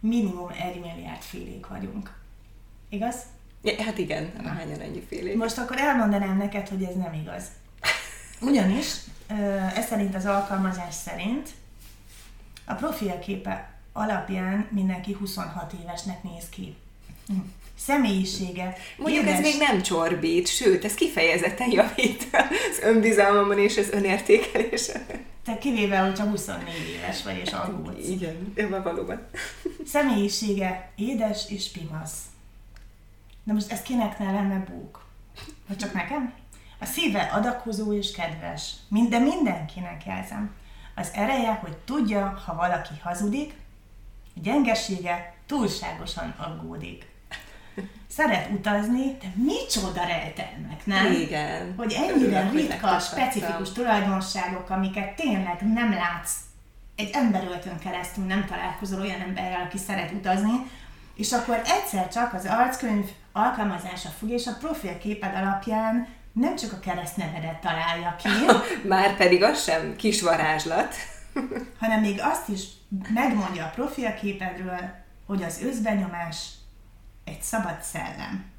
minimum 0.00 0.48
egy 0.48 0.80
milliárd 0.80 1.22
félék 1.22 1.66
vagyunk. 1.66 2.14
Igaz? 2.88 3.16
Ja, 3.62 3.82
hát 3.82 3.98
igen, 3.98 4.32
hányan 4.44 4.80
ennyi 4.80 5.00
félék. 5.08 5.36
Most 5.36 5.58
akkor 5.58 5.78
elmondanám 5.78 6.36
neked, 6.36 6.68
hogy 6.68 6.82
ez 6.82 6.94
nem 6.94 7.12
igaz. 7.12 7.44
Ugyanis, 8.40 8.96
ez 9.74 9.86
szerint 9.86 10.14
az 10.14 10.26
alkalmazás 10.26 10.94
szerint 10.94 11.50
a 12.64 12.74
profilképe 12.74 13.70
alapján 13.92 14.68
mindenki 14.70 15.12
26 15.12 15.72
évesnek 15.82 16.22
néz 16.22 16.48
ki 16.48 16.76
személyisége. 17.86 18.76
Mondjuk 18.96 19.24
édes. 19.24 19.34
ez 19.34 19.42
még 19.42 19.58
nem 19.58 19.82
csorbít, 19.82 20.46
sőt, 20.46 20.84
ez 20.84 20.94
kifejezetten 20.94 21.70
javít 21.70 22.26
az 22.32 22.78
önbizalmamon 22.82 23.58
és 23.58 23.76
az 23.76 23.90
önértékelésen. 23.90 25.06
Te 25.44 25.58
kivéve, 25.58 25.98
hogy 25.98 26.14
csak 26.14 26.28
24 26.28 26.74
éves 26.96 27.22
vagy 27.22 27.40
és 27.44 27.52
aggódsz. 27.52 28.08
Igen, 28.08 28.52
ebben 28.56 28.82
valóban. 28.82 29.26
Személyisége 29.86 30.90
édes 30.96 31.50
és 31.50 31.70
pimasz. 31.70 32.20
De 33.44 33.52
most 33.52 33.72
ez 33.72 33.82
kinek 33.82 34.18
ne 34.18 34.32
lenne 34.32 34.64
búk? 34.70 35.04
Vagy 35.68 35.76
csak 35.76 35.92
nekem? 35.92 36.32
A 36.78 36.84
szíve 36.84 37.30
adakozó 37.34 37.92
és 37.92 38.10
kedves. 38.10 38.72
De 39.08 39.18
mindenkinek 39.18 40.02
jelzem. 40.06 40.54
Az 40.94 41.10
ereje, 41.14 41.52
hogy 41.52 41.76
tudja, 41.76 42.42
ha 42.46 42.54
valaki 42.54 42.94
hazudik, 43.02 43.52
a 44.36 44.40
gyengesége 44.42 45.34
túlságosan 45.46 46.34
aggódik 46.38 47.10
szeret 48.08 48.50
utazni, 48.50 49.16
de 49.20 49.32
micsoda 49.34 50.04
rejtelmek, 50.04 50.80
nem? 50.84 51.12
Igen. 51.12 51.74
Hogy 51.76 51.92
ennyire 51.92 52.50
ritka, 52.52 52.98
specifikus 52.98 53.72
tulajdonságok, 53.72 54.70
amiket 54.70 55.14
tényleg 55.14 55.72
nem 55.74 55.92
látsz 55.92 56.32
egy 56.96 57.10
emberöltön 57.12 57.78
keresztül, 57.78 58.24
nem 58.24 58.46
találkozol 58.46 59.00
olyan 59.00 59.20
emberrel, 59.20 59.62
aki 59.66 59.78
szeret 59.78 60.12
utazni, 60.12 60.70
és 61.14 61.32
akkor 61.32 61.62
egyszer 61.64 62.08
csak 62.08 62.34
az 62.34 62.46
arckönyv 62.48 63.10
alkalmazása 63.32 64.08
fog, 64.08 64.30
és 64.30 64.46
a 64.46 64.56
profilképed 64.60 65.34
alapján 65.34 66.08
nem 66.32 66.56
csak 66.56 66.72
a 66.72 66.78
keresztnevedet 66.78 67.60
találja 67.60 68.16
ki. 68.22 68.28
Már 68.88 69.16
pedig 69.16 69.42
az 69.42 69.62
sem 69.62 69.96
kis 69.96 70.22
varázslat. 70.22 70.94
hanem 71.80 72.00
még 72.00 72.20
azt 72.22 72.48
is 72.48 72.62
megmondja 73.14 73.64
a 73.64 73.72
profilképedről, 73.74 74.90
hogy 75.26 75.42
az 75.42 75.62
özbenyomás 75.62 76.46
egy 77.32 77.42
szabad 77.42 77.82
szellem. 77.82 78.50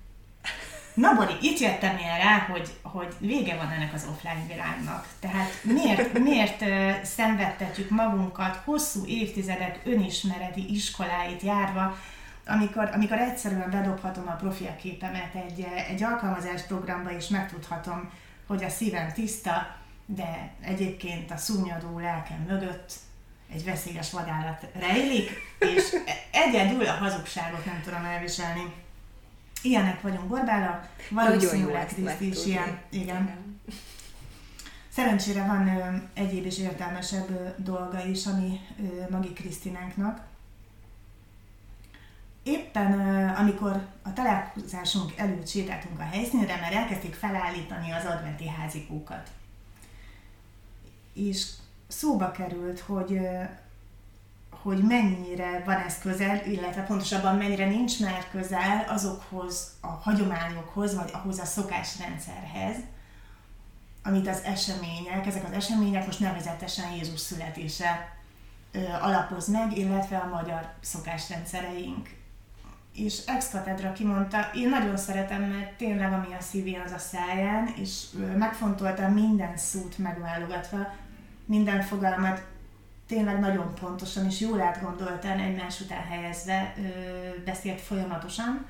Na, 0.94 1.15
Bori, 1.15 1.34
itt 1.42 1.60
jöttem 1.60 1.98
én 1.98 2.18
rá, 2.18 2.38
hogy, 2.38 2.80
hogy 2.82 3.15
vége 3.20 3.56
van 3.56 3.70
ennek 3.70 3.94
az 3.94 4.08
offline 4.12 4.46
világnak. 4.48 5.08
Tehát 5.20 5.50
miért, 5.63 6.20
miért 6.20 6.63
szenvedtetjük 7.06 7.89
magunkat 7.89 8.56
hosszú 8.56 9.06
évtizedek 9.06 9.82
önismereti 9.86 10.74
iskoláit 10.74 11.42
járva, 11.42 11.98
amikor, 12.46 12.89
amikor 12.94 13.18
egyszerűen 13.18 13.70
bedobhatom 13.70 14.27
a 14.27 14.36
profilképemet 14.36 15.36
egy, 15.36 15.68
egy 15.88 16.03
alkalmazás 16.03 16.62
programba, 16.62 17.12
és 17.12 17.27
megtudhatom, 17.27 18.10
hogy 18.48 18.63
a 18.63 18.70
szívem 18.70 19.12
tiszta, 19.12 19.75
de 20.06 20.51
egyébként 20.62 21.32
a 21.32 21.38
szúnyadó 21.38 22.00
lelkem 22.00 22.46
mögött 22.48 22.94
egy 23.52 23.64
veszélyes 23.64 24.12
vadállat 24.12 24.66
rejlik, 24.74 25.30
és 25.60 25.96
egyedül 26.32 26.88
a 26.88 26.92
hazugságot 26.92 27.66
nem 27.66 27.82
tudom 27.84 28.04
elviselni. 28.04 28.74
Ilyenek 29.62 30.02
vagyunk 30.02 30.28
Borbála, 30.28 30.88
valószínűleg 31.10 31.88
Kriszti 31.88 32.28
is 32.28 32.46
ilyen. 32.46 32.80
Igen. 32.90 33.44
Szerencsére 34.90 35.46
van 35.46 35.68
ö, 35.68 35.96
egyéb 36.14 36.46
és 36.46 36.58
értelmesebb 36.58 37.30
ö, 37.30 37.64
dolga 37.64 38.06
is, 38.06 38.26
ami 38.26 38.60
ö, 38.80 39.10
Magi 39.10 39.34
Krisztinánknak. 39.34 40.22
Éppen 42.44 43.00
ö, 43.00 43.40
amikor 43.40 43.88
a 44.02 44.14
találkozásunk 44.14 45.18
előtt 45.18 45.48
sétáltunk 45.48 46.00
a 46.00 46.04
helyszínre, 46.04 46.56
mert 46.56 46.74
elkezdték 46.74 47.14
felállítani 47.14 47.92
az 47.92 48.06
adventi 48.06 48.48
házikókat. 48.48 49.32
És 51.14 51.48
szóba 51.94 52.32
került, 52.32 52.80
hogy, 52.80 53.20
hogy 54.50 54.84
mennyire 54.84 55.64
van 55.66 55.78
ez 55.78 56.00
közel, 56.00 56.46
illetve 56.46 56.82
pontosabban 56.82 57.36
mennyire 57.36 57.66
nincs 57.66 58.00
már 58.00 58.28
közel 58.32 58.86
azokhoz 58.88 59.72
a 59.82 59.88
hagyományokhoz, 59.88 60.96
vagy 60.96 61.10
ahhoz 61.14 61.40
a 61.40 61.46
szokásrendszerhez, 61.46 62.76
amit 64.04 64.28
az 64.28 64.42
események, 64.44 65.26
ezek 65.26 65.44
az 65.44 65.52
események 65.52 66.06
most 66.06 66.20
nevezetesen 66.20 66.92
Jézus 66.92 67.20
születése 67.20 68.16
ö, 68.72 68.80
alapoz 69.02 69.48
meg, 69.48 69.78
illetve 69.78 70.18
a 70.18 70.30
magyar 70.34 70.74
szokásrendszereink. 70.82 72.10
És 72.94 73.26
ex 73.26 73.50
katedra 73.50 73.92
kimondta, 73.92 74.50
én 74.54 74.70
nagyon 74.70 74.98
szeretem, 74.98 75.42
mert 75.42 75.78
tényleg 75.78 76.14
ami 76.14 76.34
a 76.40 76.42
szívén 76.42 76.82
az 76.86 76.92
a 76.92 76.98
száján, 76.98 77.74
és 77.76 78.04
megfontoltam 78.38 79.14
minden 79.14 79.58
szót 79.58 79.98
megválogatva, 79.98 80.78
minden 81.46 81.82
fogalmat 81.82 82.44
tényleg 83.08 83.40
nagyon 83.40 83.76
pontosan 83.76 84.26
és 84.26 84.40
jól 84.40 84.62
átgondoltan 84.62 85.40
egymás 85.40 85.80
után 85.80 86.04
helyezve 86.04 86.74
ö, 86.78 86.82
beszélt 87.44 87.82
folyamatosan. 87.82 88.66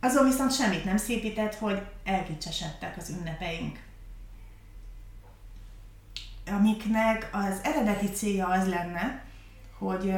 Azon 0.00 0.24
viszont 0.24 0.54
semmit 0.54 0.84
nem 0.84 0.96
szépített, 0.96 1.54
hogy 1.54 1.82
elkicsesedtek 2.04 2.96
az 2.96 3.10
ünnepeink. 3.10 3.78
Amiknek 6.46 7.28
az 7.32 7.60
eredeti 7.62 8.06
célja 8.06 8.46
az 8.48 8.68
lenne, 8.68 9.22
hogy, 9.78 10.12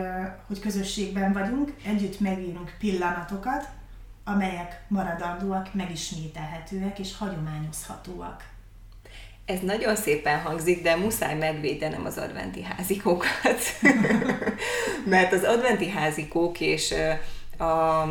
hogy 0.47 0.61
közösségben 0.61 1.33
vagyunk, 1.33 1.75
együtt 1.85 2.21
megírunk 2.21 2.77
pillanatokat, 2.79 3.69
amelyek 4.25 4.85
maradandóak, 4.89 5.75
megismételhetőek 5.75 6.99
és 6.99 7.17
hagyományozhatóak. 7.17 8.49
Ez 9.45 9.61
nagyon 9.61 9.97
szépen 9.97 10.41
hangzik, 10.41 10.83
de 10.83 10.97
muszáj 10.97 11.35
megvédenem 11.35 12.05
az 12.05 12.19
adventi 12.19 12.63
házikókat. 12.63 13.61
Mert 15.05 15.33
az 15.33 15.45
adventi 15.45 15.89
házikók 15.89 16.61
és 16.61 16.95
a 17.59 18.05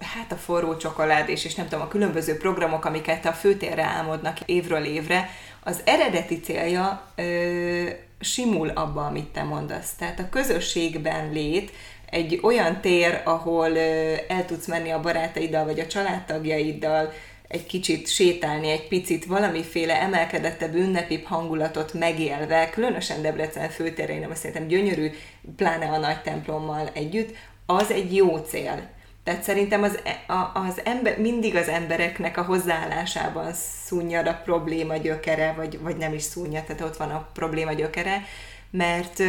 hát 0.00 0.32
a 0.32 0.36
forró 0.36 0.76
csokolád 0.76 1.28
és, 1.28 1.44
és 1.44 1.54
nem 1.54 1.68
tudom, 1.68 1.84
a 1.84 1.88
különböző 1.88 2.36
programok, 2.36 2.84
amiket 2.84 3.26
a 3.26 3.32
főtérre 3.32 3.82
álmodnak 3.82 4.40
évről 4.40 4.84
évre, 4.84 5.30
az 5.62 5.80
eredeti 5.84 6.40
célja 6.40 7.02
ö, 7.14 7.88
simul 8.20 8.68
abba, 8.68 9.06
amit 9.06 9.28
te 9.28 9.42
mondasz. 9.42 9.94
Tehát 9.98 10.18
a 10.18 10.28
közösségben 10.28 11.32
lét, 11.32 11.72
egy 12.10 12.40
olyan 12.42 12.80
tér, 12.80 13.20
ahol 13.24 13.70
ö, 13.70 14.14
el 14.28 14.44
tudsz 14.46 14.66
menni 14.66 14.90
a 14.90 15.00
barátaiddal, 15.00 15.64
vagy 15.64 15.80
a 15.80 15.86
családtagjaiddal, 15.86 17.12
egy 17.48 17.66
kicsit 17.66 18.08
sétálni, 18.08 18.70
egy 18.70 18.88
picit 18.88 19.24
valamiféle 19.24 20.00
emelkedettebb, 20.00 20.74
ünnepibb 20.74 21.24
hangulatot 21.24 21.92
megélve, 21.92 22.70
különösen 22.70 23.22
Debrecen 23.22 23.68
főtérén, 23.70 24.24
ami 24.24 24.34
szerintem 24.34 24.66
gyönyörű, 24.66 25.10
pláne 25.56 25.86
a 25.86 25.98
nagy 25.98 26.22
templommal 26.22 26.90
együtt, 26.92 27.36
az 27.66 27.90
egy 27.90 28.14
jó 28.14 28.36
cél. 28.36 28.88
Tehát 29.24 29.42
szerintem 29.42 29.82
az, 29.82 29.98
e, 30.04 30.24
az 30.54 30.80
ember, 30.84 31.18
mindig 31.18 31.56
az 31.56 31.68
embereknek 31.68 32.36
a 32.36 32.42
hozzáállásában 32.42 33.52
szúnyad 33.84 34.26
a 34.26 34.40
probléma 34.44 34.96
gyökere, 34.96 35.52
vagy, 35.56 35.80
vagy 35.80 35.96
nem 35.96 36.14
is 36.14 36.22
szúnyad, 36.22 36.64
tehát 36.64 36.82
ott 36.82 36.96
van 36.96 37.10
a 37.10 37.28
probléma 37.32 37.72
gyökere, 37.72 38.22
mert 38.70 39.22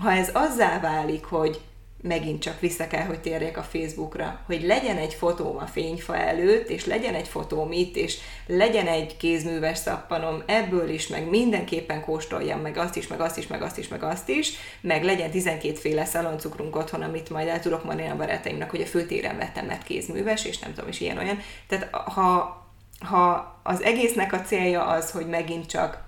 ha 0.00 0.12
ez 0.12 0.30
azzá 0.32 0.80
válik, 0.80 1.24
hogy 1.24 1.60
megint 2.08 2.42
csak 2.42 2.60
vissza 2.60 2.86
kell, 2.86 3.04
hogy 3.04 3.20
térjek 3.20 3.56
a 3.56 3.62
Facebookra, 3.62 4.40
hogy 4.46 4.62
legyen 4.62 4.96
egy 4.96 5.14
fotóm 5.14 5.56
a 5.56 5.66
fényfa 5.66 6.16
előtt, 6.16 6.68
és 6.68 6.84
legyen 6.84 7.14
egy 7.14 7.28
fotóm 7.28 7.72
itt, 7.72 7.96
és 7.96 8.18
legyen 8.46 8.86
egy 8.86 9.16
kézműves 9.16 9.78
szappanom 9.78 10.42
ebből 10.46 10.88
is, 10.88 11.06
meg 11.06 11.28
mindenképpen 11.28 12.00
kóstoljam 12.00 12.60
meg 12.60 12.76
azt 12.76 12.96
is, 12.96 13.06
meg 13.06 13.20
azt 13.20 13.38
is, 13.38 13.46
meg 13.46 13.62
azt 13.62 13.78
is, 13.78 13.88
meg 13.88 14.02
azt 14.02 14.28
is, 14.28 14.52
meg 14.80 15.04
legyen 15.04 15.30
12 15.30 15.74
féle 15.74 16.04
szaloncukrunk 16.04 16.76
otthon, 16.76 17.02
amit 17.02 17.30
majd 17.30 17.48
el 17.48 17.60
tudok 17.60 17.84
mondani 17.84 18.08
a 18.08 18.16
barátaimnak, 18.16 18.70
hogy 18.70 18.80
a 18.80 18.86
főtéren 18.86 19.36
vettem, 19.36 19.66
mert 19.66 19.82
kézműves, 19.82 20.44
és 20.44 20.58
nem 20.58 20.74
tudom, 20.74 20.88
is 20.88 21.00
ilyen-olyan. 21.00 21.38
Tehát 21.68 21.90
ha, 21.94 22.62
ha 23.00 23.54
az 23.62 23.82
egésznek 23.82 24.32
a 24.32 24.40
célja 24.40 24.86
az, 24.86 25.10
hogy 25.10 25.26
megint 25.26 25.66
csak 25.66 26.03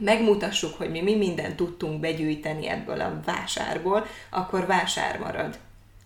megmutassuk, 0.00 0.76
hogy 0.76 0.90
mi, 0.90 1.00
mi 1.00 1.16
mindent 1.16 1.56
tudtunk 1.56 2.00
begyűjteni 2.00 2.68
ebből 2.68 3.00
a 3.00 3.20
vásárból, 3.24 4.06
akkor 4.30 4.66
vásár 4.66 5.18
marad. 5.18 5.58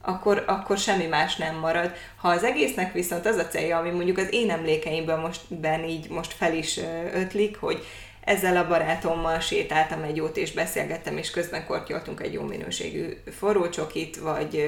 Akkor, 0.03 0.45
akkor 0.47 0.79
semmi 0.79 1.07
más 1.07 1.37
nem 1.37 1.57
marad. 1.57 1.93
Ha 2.17 2.29
az 2.29 2.45
egésznek 2.45 2.93
viszont 2.93 3.27
az 3.27 3.37
a 3.37 3.47
célja, 3.47 3.79
ami 3.79 3.91
mondjuk 3.91 4.19
az 4.19 4.29
én 4.31 4.51
emlékeimben 4.51 5.19
most, 5.19 5.55
ben 5.55 5.85
így 5.85 6.09
most 6.11 6.33
fel 6.33 6.55
is 6.55 6.81
ötlik, 7.15 7.57
hogy 7.57 7.85
ezzel 8.25 8.57
a 8.57 8.67
barátommal 8.67 9.41
sétáltam 9.41 10.03
egy 10.03 10.17
jót, 10.17 10.37
és 10.37 10.53
beszélgettem, 10.53 11.17
és 11.17 11.31
közben 11.31 11.67
kortyoltunk 11.67 12.21
egy 12.21 12.33
jó 12.33 12.43
minőségű 12.43 13.17
forrócsokit, 13.39 14.17
vagy 14.17 14.65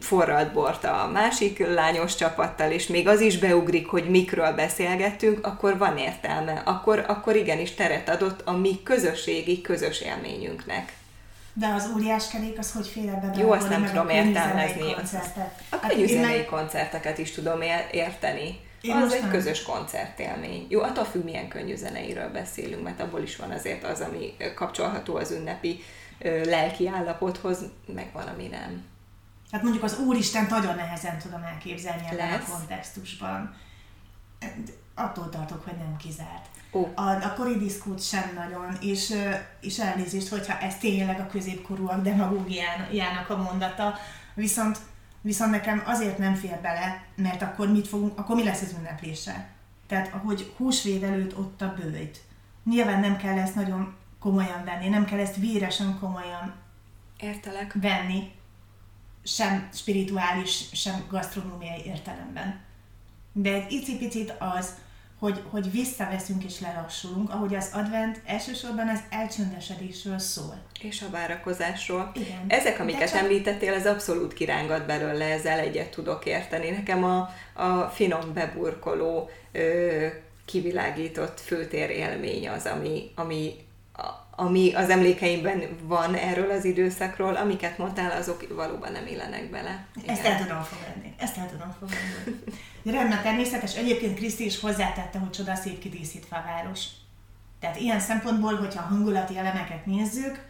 forralt 0.00 0.52
bort 0.52 0.84
a 0.84 1.10
másik 1.12 1.66
lányos 1.66 2.14
csapattal, 2.14 2.70
és 2.70 2.86
még 2.86 3.08
az 3.08 3.20
is 3.20 3.38
beugrik, 3.38 3.86
hogy 3.86 4.10
mikről 4.10 4.52
beszélgettünk, 4.52 5.46
akkor 5.46 5.78
van 5.78 5.96
értelme. 5.96 6.62
Akkor, 6.64 7.04
akkor 7.08 7.36
igenis 7.36 7.74
teret 7.74 8.08
adott 8.08 8.40
a 8.44 8.52
mi 8.52 8.82
közösségi, 8.82 9.60
közös 9.60 10.00
élményünknek. 10.00 10.92
De 11.52 11.66
az 11.66 11.90
óriáskerék 11.94 12.58
az 12.58 12.72
hogy 12.72 12.86
fél 12.86 13.08
ebbe 13.08 13.32
Jó, 13.38 13.50
azt 13.50 13.68
nem 13.68 13.84
tudom 13.84 14.08
értelmezni. 14.08 14.92
A 15.70 15.76
hát 15.80 15.92
könyvzenei 15.92 16.44
koncerteket 16.44 17.18
is 17.18 17.30
tudom 17.30 17.60
érteni. 17.92 18.60
Én 18.80 18.96
az 18.96 19.12
egy 19.12 19.20
nem. 19.20 19.30
közös 19.30 19.62
koncertélmény. 19.62 20.66
Jó, 20.68 20.80
attól 20.80 21.04
függ, 21.04 21.24
milyen 21.24 21.48
könyvzeneiről 21.48 22.28
beszélünk, 22.28 22.82
mert 22.82 23.00
abból 23.00 23.22
is 23.22 23.36
van 23.36 23.50
azért 23.50 23.84
az, 23.84 24.00
ami 24.00 24.34
kapcsolható 24.54 25.16
az 25.16 25.30
ünnepi 25.30 25.82
lelki 26.44 26.88
állapothoz, 26.88 27.58
meg 27.94 28.06
van, 28.12 28.26
ami 28.26 28.46
nem. 28.46 28.84
Hát 29.50 29.62
mondjuk 29.62 29.84
az 29.84 29.98
Úristen 29.98 30.46
nagyon 30.50 30.74
nehezen 30.74 31.18
tudom 31.18 31.42
elképzelni 31.42 32.02
ebben 32.10 32.40
a 32.40 32.44
kontextusban. 32.50 33.54
Attól 34.94 35.28
tartok, 35.28 35.64
hogy 35.64 35.76
nem 35.76 35.96
kizárt. 35.96 36.46
Oh. 36.70 36.88
A, 36.94 37.24
a 37.24 37.34
kori 37.36 37.56
diszkút 37.56 38.02
sem 38.02 38.32
nagyon, 38.34 38.76
és, 38.80 39.14
és 39.60 39.78
elnézést, 39.78 40.28
hogyha 40.28 40.58
ez 40.58 40.76
tényleg 40.78 41.20
a 41.20 41.26
középkorúak 41.26 42.02
demagógiának 42.02 43.30
a 43.30 43.36
mondata, 43.36 43.94
viszont, 44.34 44.78
viszont 45.20 45.50
nekem 45.50 45.82
azért 45.86 46.18
nem 46.18 46.34
fér 46.34 46.60
bele, 46.60 47.04
mert 47.14 47.42
akkor 47.42 47.68
mit 47.72 47.88
fogunk, 47.88 48.18
akkor 48.18 48.36
mi 48.36 48.44
lesz 48.44 48.62
az 48.62 48.74
ünneplése? 48.78 49.48
Tehát, 49.86 50.14
ahogy 50.14 50.52
húsvéd 50.56 51.02
előtt 51.02 51.36
ott 51.38 51.62
a 51.62 51.74
bőjt. 51.78 52.20
Nyilván 52.64 53.00
nem 53.00 53.16
kell 53.16 53.38
ezt 53.38 53.54
nagyon 53.54 53.96
komolyan 54.18 54.64
venni, 54.64 54.88
nem 54.88 55.04
kell 55.04 55.18
ezt 55.18 55.36
véresen 55.36 55.98
komolyan 56.00 56.54
Értelek. 57.20 57.76
venni, 57.80 58.32
sem 59.28 59.68
spirituális, 59.72 60.64
sem 60.72 61.04
gasztronómiai 61.10 61.82
értelemben. 61.86 62.60
De 63.32 63.52
egy 63.52 63.72
icipicit 63.72 64.34
az, 64.38 64.74
hogy, 65.18 65.42
hogy 65.50 65.70
visszaveszünk 65.70 66.44
és 66.44 66.60
lelassulunk, 66.60 67.30
ahogy 67.30 67.54
az 67.54 67.70
advent 67.72 68.20
elsősorban 68.26 68.88
az 68.88 69.00
elcsöndesedésről 69.10 70.18
szól. 70.18 70.62
És 70.80 71.02
a 71.02 71.10
várakozásról. 71.10 72.10
Igen. 72.14 72.44
Ezek, 72.48 72.80
amiket 72.80 73.10
csak... 73.10 73.18
említettél, 73.18 73.72
az 73.72 73.86
abszolút 73.86 74.32
kirángat 74.32 74.86
belőle, 74.86 75.24
ezzel 75.24 75.58
egyet 75.58 75.90
tudok 75.90 76.26
érteni. 76.26 76.70
Nekem 76.70 77.04
a, 77.04 77.30
a 77.52 77.88
finom 77.88 78.32
beburkoló, 78.32 79.30
ö, 79.52 80.06
kivilágított 80.44 81.40
főtér 81.40 81.90
élmény 81.90 82.48
az, 82.48 82.66
ami, 82.66 83.10
ami 83.14 83.54
ami 84.40 84.74
az 84.74 84.90
emlékeimben 84.90 85.62
van 85.82 86.14
erről 86.14 86.50
az 86.50 86.64
időszakról, 86.64 87.36
amiket 87.36 87.78
mondtál, 87.78 88.10
azok 88.10 88.46
valóban 88.54 88.92
nem 88.92 89.06
illenek 89.06 89.50
bele. 89.50 89.86
Igen. 90.02 90.14
Ezt 90.14 90.24
el 90.24 90.38
tudom 90.38 90.62
fogadni. 90.62 91.14
Ezt 91.18 91.36
el 91.36 91.48
tudom 91.50 91.74
fogadni. 91.78 92.42
Rendben, 92.84 93.22
természetes. 93.22 93.76
Egyébként 93.76 94.16
Kriszti 94.16 94.44
is 94.44 94.60
hozzátette, 94.60 95.18
hogy 95.18 95.30
csoda 95.30 95.54
szép 95.54 95.78
kidíszítve 95.78 96.36
a 96.36 96.44
város. 96.46 96.84
Tehát 97.60 97.80
ilyen 97.80 98.00
szempontból, 98.00 98.56
hogyha 98.56 98.82
a 98.82 98.86
hangulati 98.86 99.38
elemeket 99.38 99.86
nézzük, 99.86 100.46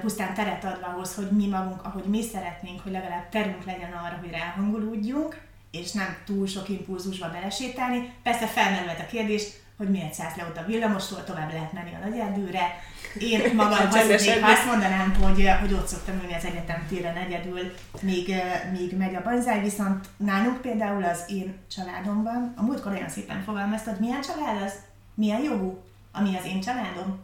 pusztán 0.00 0.34
teret 0.34 0.64
adva 0.64 0.86
ahhoz, 0.86 1.14
hogy 1.14 1.30
mi 1.30 1.46
magunk, 1.46 1.84
ahogy 1.84 2.04
mi 2.04 2.22
szeretnénk, 2.22 2.80
hogy 2.80 2.92
legalább 2.92 3.28
terünk 3.28 3.64
legyen 3.64 3.92
arra, 3.92 4.18
hogy 4.20 4.30
ráhangolódjunk, 4.30 5.40
és 5.70 5.92
nem 5.92 6.16
túl 6.24 6.46
sok 6.46 6.68
impulzusba 6.68 7.30
belesétálni. 7.30 8.12
Persze 8.22 8.46
felmerült 8.46 9.00
a 9.00 9.06
kérdés, 9.06 9.48
hogy 9.82 9.90
miért 9.90 10.14
szállsz 10.14 10.36
le 10.36 10.44
ott 10.44 10.56
a 10.56 10.64
villamostól, 10.66 11.24
tovább 11.24 11.52
lehet 11.52 11.72
menni 11.72 11.94
a 11.94 12.08
negyedűre. 12.08 12.80
Én 13.18 13.40
magam 13.54 13.90
hazudnék, 13.90 14.42
ha 14.42 14.50
azt 14.50 14.66
mondanám, 14.66 15.14
hogy, 15.14 15.48
hogy 15.60 15.72
ott 15.72 15.86
szoktam 15.86 16.14
ülni 16.20 16.34
az 16.34 16.44
egyetem 16.44 16.86
téren 16.88 17.16
egyedül, 17.16 17.72
míg, 18.00 18.34
míg 18.72 18.96
megy 18.96 19.14
a 19.14 19.22
banzáj, 19.22 19.60
viszont 19.60 20.06
nálunk 20.16 20.60
például 20.60 21.04
az 21.04 21.24
én 21.28 21.56
családomban, 21.70 22.52
a 22.56 22.62
múltkor 22.62 22.92
olyan 22.92 23.08
szépen 23.08 23.42
fogalmaztad, 23.42 24.00
milyen 24.00 24.20
család 24.20 24.62
az? 24.62 24.72
Milyen 25.14 25.42
jogú? 25.42 25.82
Ami 26.12 26.36
az 26.36 26.44
én 26.44 26.60
családom? 26.60 27.20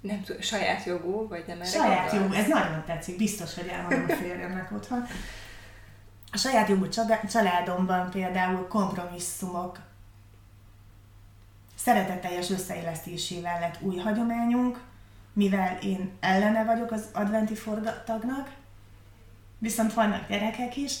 Nem 0.00 0.22
tudom, 0.22 0.40
saját 0.40 0.84
jogú, 0.84 1.28
vagy 1.28 1.44
nem 1.46 1.60
erre 1.60 1.70
Saját 1.70 2.12
jogú, 2.12 2.32
ez 2.32 2.48
nagyon 2.48 2.82
tetszik, 2.86 3.16
biztos, 3.16 3.54
hogy 3.54 3.66
elmondom 3.66 4.04
a 4.08 4.22
férjemnek 4.22 4.72
otthon. 4.72 5.06
A 6.32 6.36
saját 6.36 6.68
jogú 6.68 6.88
családomban 7.28 8.10
például 8.10 8.66
kompromisszumok 8.68 9.78
szeretetteljes 11.84 12.50
összeélesztésével 12.50 13.60
lett 13.60 13.78
új 13.80 13.96
hagyományunk, 13.96 14.80
mivel 15.32 15.78
én 15.82 16.10
ellene 16.20 16.64
vagyok 16.64 16.90
az 16.90 17.04
adventi 17.12 17.54
forgatagnak, 17.54 18.50
viszont 19.58 19.94
vannak 19.94 20.28
gyerekek 20.28 20.76
is, 20.76 20.98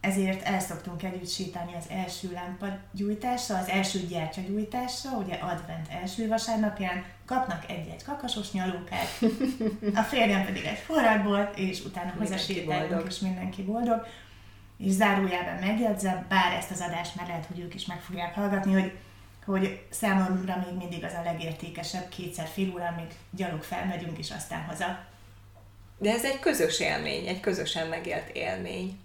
ezért 0.00 0.46
el 0.46 0.60
szoktunk 0.60 1.02
együtt 1.02 1.30
sétálni 1.30 1.74
az 1.78 1.84
első 1.88 2.32
lámpa 2.32 2.66
gyújtásra, 2.92 3.58
az 3.58 3.68
első 3.68 3.98
gyertya 3.98 4.40
gyújtásra, 4.40 5.10
ugye 5.10 5.34
advent 5.34 5.88
első 6.02 6.28
vasárnapján, 6.28 7.04
kapnak 7.24 7.70
egy-egy 7.70 8.04
kakasos 8.04 8.52
nyalókát, 8.52 9.08
a 9.94 10.02
férjem 10.02 10.44
pedig 10.44 10.64
egy 10.64 10.78
forradból, 10.78 11.50
és 11.54 11.84
utána 11.84 12.12
hazasétálunk, 12.18 13.06
és 13.08 13.18
mindenki 13.18 13.62
boldog. 13.62 14.06
És 14.78 14.92
zárójában 14.92 15.54
megjegyzem, 15.60 16.26
bár 16.28 16.52
ezt 16.52 16.70
az 16.70 16.80
adást 16.80 17.16
már 17.16 17.26
lehet, 17.26 17.46
hogy 17.46 17.58
ők 17.58 17.74
is 17.74 17.86
meg 17.86 18.00
fogják 18.00 18.34
hallgatni, 18.34 18.72
hogy 18.72 18.92
hogy 19.50 19.80
számomra 19.90 20.64
még 20.66 20.78
mindig 20.78 21.04
az 21.04 21.12
a 21.12 21.22
legértékesebb, 21.22 22.08
kétszer 22.08 22.46
fél 22.46 22.72
óra, 22.72 22.86
amíg 22.86 23.06
gyalog 23.30 23.62
felmegyünk, 23.62 24.18
és 24.18 24.30
aztán 24.30 24.64
haza. 24.64 25.04
De 25.98 26.12
ez 26.12 26.24
egy 26.24 26.38
közös 26.38 26.80
élmény, 26.80 27.26
egy 27.26 27.40
közösen 27.40 27.88
megélt 27.88 28.28
élmény. 28.32 28.98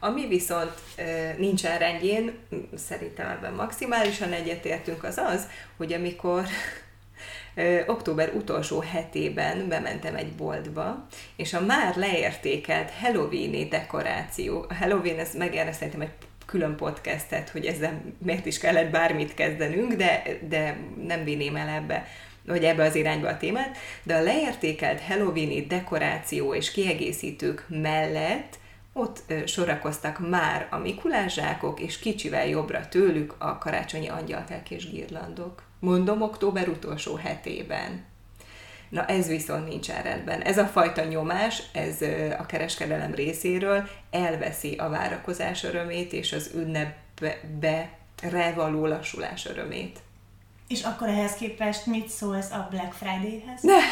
Ami 0.00 0.26
viszont 0.26 0.72
e, 0.96 1.34
nincsen 1.38 1.78
rendjén, 1.78 2.38
szerintem 2.76 3.28
ebben 3.28 3.52
maximálisan 3.52 4.32
egyetértünk, 4.32 5.04
az 5.04 5.16
az, 5.16 5.48
hogy 5.76 5.92
amikor 5.92 6.46
e, 7.54 7.84
október 7.86 8.34
utolsó 8.34 8.80
hetében 8.80 9.68
bementem 9.68 10.14
egy 10.14 10.32
boltba, 10.32 11.06
és 11.36 11.54
a 11.54 11.60
már 11.60 11.96
leértékelt 11.96 12.90
Halloween 12.90 13.68
dekoráció, 13.68 14.64
a 14.68 14.74
Halloween, 14.74 15.18
ez 15.18 15.34
megérne 15.34 15.72
szerintem 15.72 16.00
egy 16.00 16.27
külön 16.48 16.76
podcastet, 16.76 17.48
hogy 17.48 17.66
ezzel 17.66 18.02
miért 18.18 18.46
is 18.46 18.58
kellett 18.58 18.90
bármit 18.90 19.34
kezdenünk, 19.34 19.92
de, 19.92 20.22
de 20.48 20.76
nem 21.06 21.24
vinném 21.24 21.56
el 21.56 21.68
ebbe 21.68 22.06
vagy 22.46 22.64
ebbe 22.64 22.84
az 22.84 22.94
irányba 22.94 23.28
a 23.28 23.36
témát, 23.36 23.76
de 24.02 24.14
a 24.14 24.22
leértékelt 24.22 25.00
Halloweeni 25.00 25.66
dekoráció 25.66 26.54
és 26.54 26.70
kiegészítők 26.70 27.66
mellett 27.68 28.58
ott 28.92 29.32
sorakoztak 29.46 30.28
már 30.28 30.66
a 30.70 30.78
Mikulás 30.78 31.40
és 31.76 31.98
kicsivel 31.98 32.46
jobbra 32.46 32.88
tőlük 32.88 33.34
a 33.38 33.58
karácsonyi 33.58 34.08
angyalkák 34.08 34.70
és 34.70 34.90
girlandok. 34.90 35.62
Mondom, 35.80 36.22
október 36.22 36.68
utolsó 36.68 37.14
hetében. 37.14 38.04
Na 38.88 39.04
ez 39.06 39.26
viszont 39.28 39.68
nincs 39.68 39.88
rendben. 39.88 40.40
Ez 40.40 40.58
a 40.58 40.66
fajta 40.66 41.04
nyomás, 41.04 41.62
ez 41.72 42.00
a 42.38 42.46
kereskedelem 42.46 43.14
részéről 43.14 43.88
elveszi 44.10 44.74
a 44.74 44.88
várakozás 44.88 45.64
örömét 45.64 46.12
és 46.12 46.32
az 46.32 46.50
ünnep 46.54 46.96
be, 47.20 47.38
be 47.60 47.90
revaló 48.22 48.86
lassulás 48.86 49.46
örömét. 49.46 49.98
És 50.68 50.82
akkor 50.82 51.08
ehhez 51.08 51.34
képest 51.34 51.86
mit 51.86 52.08
szólsz 52.08 52.50
a 52.50 52.66
Black 52.70 52.92
Friday-hez? 52.92 53.62
Ne. 53.62 53.78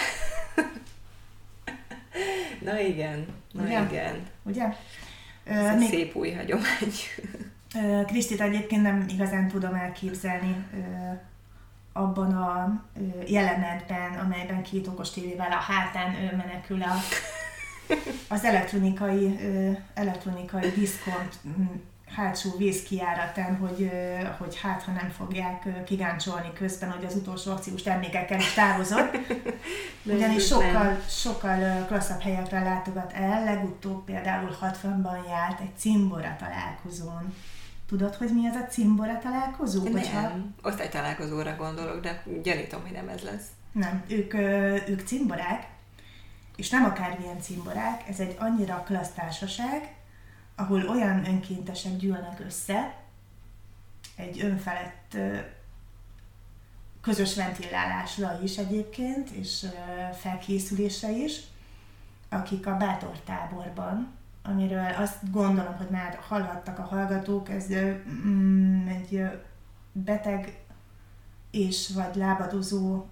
Na 2.73 2.81
igen, 2.81 3.27
na 3.53 3.63
Ugye? 3.63 3.83
igen. 3.91 4.27
Ugye? 4.43 4.65
Ez 5.45 5.79
még- 5.79 5.89
szép 5.89 6.17
új 6.17 6.31
hagyomány. 6.33 6.93
Krisztit 8.07 8.41
egyébként 8.41 8.83
nem 8.83 9.07
igazán 9.09 9.49
tudom 9.49 9.75
elképzelni 9.75 10.65
abban 11.97 12.33
a 12.33 12.81
jelenetben, 13.27 14.19
amelyben 14.25 14.63
két 14.63 14.87
okos 14.87 15.11
tévével 15.11 15.53
a 15.53 15.73
hátán 15.73 16.15
ö, 16.15 16.37
menekül 16.37 16.83
a, 16.83 16.95
az 18.35 18.45
elektronikai, 18.45 19.39
elektronikai 19.95 20.71
diszkont 20.71 21.39
hátsó 22.15 22.51
vízkijáratán, 22.57 23.57
hogy, 23.57 23.91
hogy 24.39 24.61
hát, 24.61 24.83
ha 24.83 24.93
nem 24.93 25.11
fogják 25.11 25.85
kigáncsolni 25.85 26.53
közben, 26.55 26.91
hogy 26.91 27.05
az 27.05 27.15
utolsó 27.15 27.51
akciós 27.51 27.83
termékekkel 27.83 28.39
is 28.39 28.53
távozott. 28.53 29.17
Ugyanis 30.05 30.47
sokkal, 30.47 31.01
sokkal 31.09 31.85
klasszabb 31.87 32.21
helyekre 32.21 32.63
látogat 32.63 33.13
el, 33.13 33.45
legutóbb 33.45 34.05
például 34.05 34.57
60-ban 34.63 35.29
járt 35.29 35.61
egy 35.61 35.77
cimbora 35.77 36.37
találkozón. 36.39 37.35
Tudod, 37.87 38.15
hogy 38.15 38.31
mi 38.35 38.47
az 38.47 38.55
a 38.55 38.65
cimbora 38.67 39.19
találkozó? 39.19 39.81
Hogyha- 39.81 40.21
Nem, 40.21 40.55
osztálytalálkozóra 40.63 41.57
gondolok, 41.57 42.01
de 42.01 42.23
gyanítom, 42.43 42.83
hogy 42.83 42.93
nem 42.93 43.09
ez 43.09 43.21
lesz. 43.21 43.47
Nem, 43.73 44.05
ők, 44.09 44.35
ők 44.89 45.01
cimborák, 45.07 45.69
és 46.57 46.71
nem 46.71 46.85
akármilyen 46.85 47.41
cimborák, 47.41 48.09
ez 48.09 48.21
egy 48.21 48.37
annyira 48.39 48.83
klassz 48.87 49.13
társaság, 49.15 49.95
ahol 50.55 50.89
olyan 50.89 51.27
önkéntesek 51.27 51.97
gyűlnek 51.97 52.41
össze, 52.47 52.95
egy 54.17 54.43
önfelett 54.43 55.17
közös 57.01 57.35
ventilálásra 57.35 58.41
is 58.43 58.57
egyébként, 58.57 59.31
és 59.31 59.63
ö, 59.63 59.69
felkészülésre 60.15 61.11
is, 61.11 61.41
akik 62.29 62.67
a 62.67 62.77
bátor 62.77 63.21
táborban, 63.21 64.16
amiről 64.47 64.95
azt 64.97 65.31
gondolom, 65.31 65.77
hogy 65.77 65.91
már 65.91 66.19
hallhattak 66.29 66.79
a 66.79 66.83
hallgatók, 66.83 67.49
ez 67.49 67.67
mm, 68.27 68.87
egy 68.87 69.23
beteg 69.93 70.59
és 71.51 71.91
vagy 71.95 72.15
lábadozó 72.15 73.05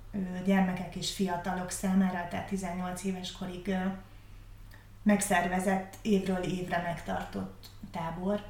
gyermekek 0.45 0.97
és 0.97 1.15
fiatalok 1.15 1.71
számára, 1.71 2.29
tehát 2.31 2.49
18 2.49 3.05
éves 3.05 3.33
korig 3.33 3.77
megszervezett, 5.03 5.95
évről 6.03 6.43
évre 6.43 6.83
megtartott 6.83 7.71
tábor, 7.91 8.43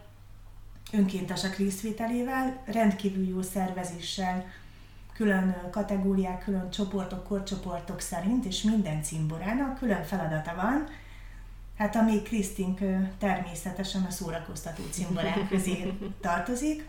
önkéntesek 0.92 1.56
részvételével, 1.56 2.62
rendkívül 2.64 3.28
jó 3.28 3.42
szervezéssel, 3.42 4.44
külön 5.12 5.56
kategóriák, 5.70 6.44
külön 6.44 6.70
csoportok, 6.70 7.24
korcsoportok 7.24 8.00
szerint, 8.00 8.44
és 8.44 8.62
minden 8.62 9.02
cimborának 9.02 9.78
külön 9.78 10.04
feladata 10.04 10.54
van, 10.54 10.88
hát 11.78 11.96
ami 11.96 12.22
Krisztink 12.22 12.78
természetesen 13.18 14.02
a 14.08 14.10
szórakoztató 14.10 14.82
cimborák 14.90 15.48
közé 15.48 15.92
tartozik, 16.20 16.84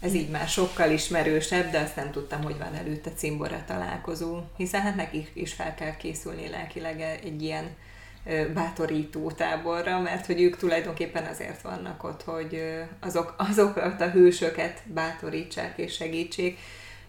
Ez 0.00 0.14
így 0.14 0.30
már 0.30 0.48
sokkal 0.48 0.90
ismerősebb, 0.90 1.70
de 1.70 1.78
azt 1.78 1.96
nem 1.96 2.10
tudtam, 2.10 2.42
hogy 2.42 2.58
van 2.58 2.74
előtte 2.74 3.10
cimbora 3.10 3.64
találkozó, 3.66 4.40
hiszen 4.56 4.80
hát 4.80 4.96
nekik 4.96 5.30
is 5.34 5.52
fel 5.52 5.74
kell 5.74 5.96
készülni 5.96 6.48
lelkileg 6.48 7.00
egy 7.00 7.42
ilyen 7.42 7.76
bátorító 8.54 9.30
táborra, 9.30 10.00
mert 10.00 10.26
hogy 10.26 10.42
ők 10.42 10.56
tulajdonképpen 10.56 11.24
azért 11.24 11.62
vannak 11.62 12.04
ott, 12.04 12.22
hogy 12.22 12.62
azok, 13.00 13.34
azokat 13.38 14.00
a 14.00 14.10
hősöket 14.10 14.82
bátorítsák 14.86 15.78
és 15.78 15.94
segítsék, 15.94 16.58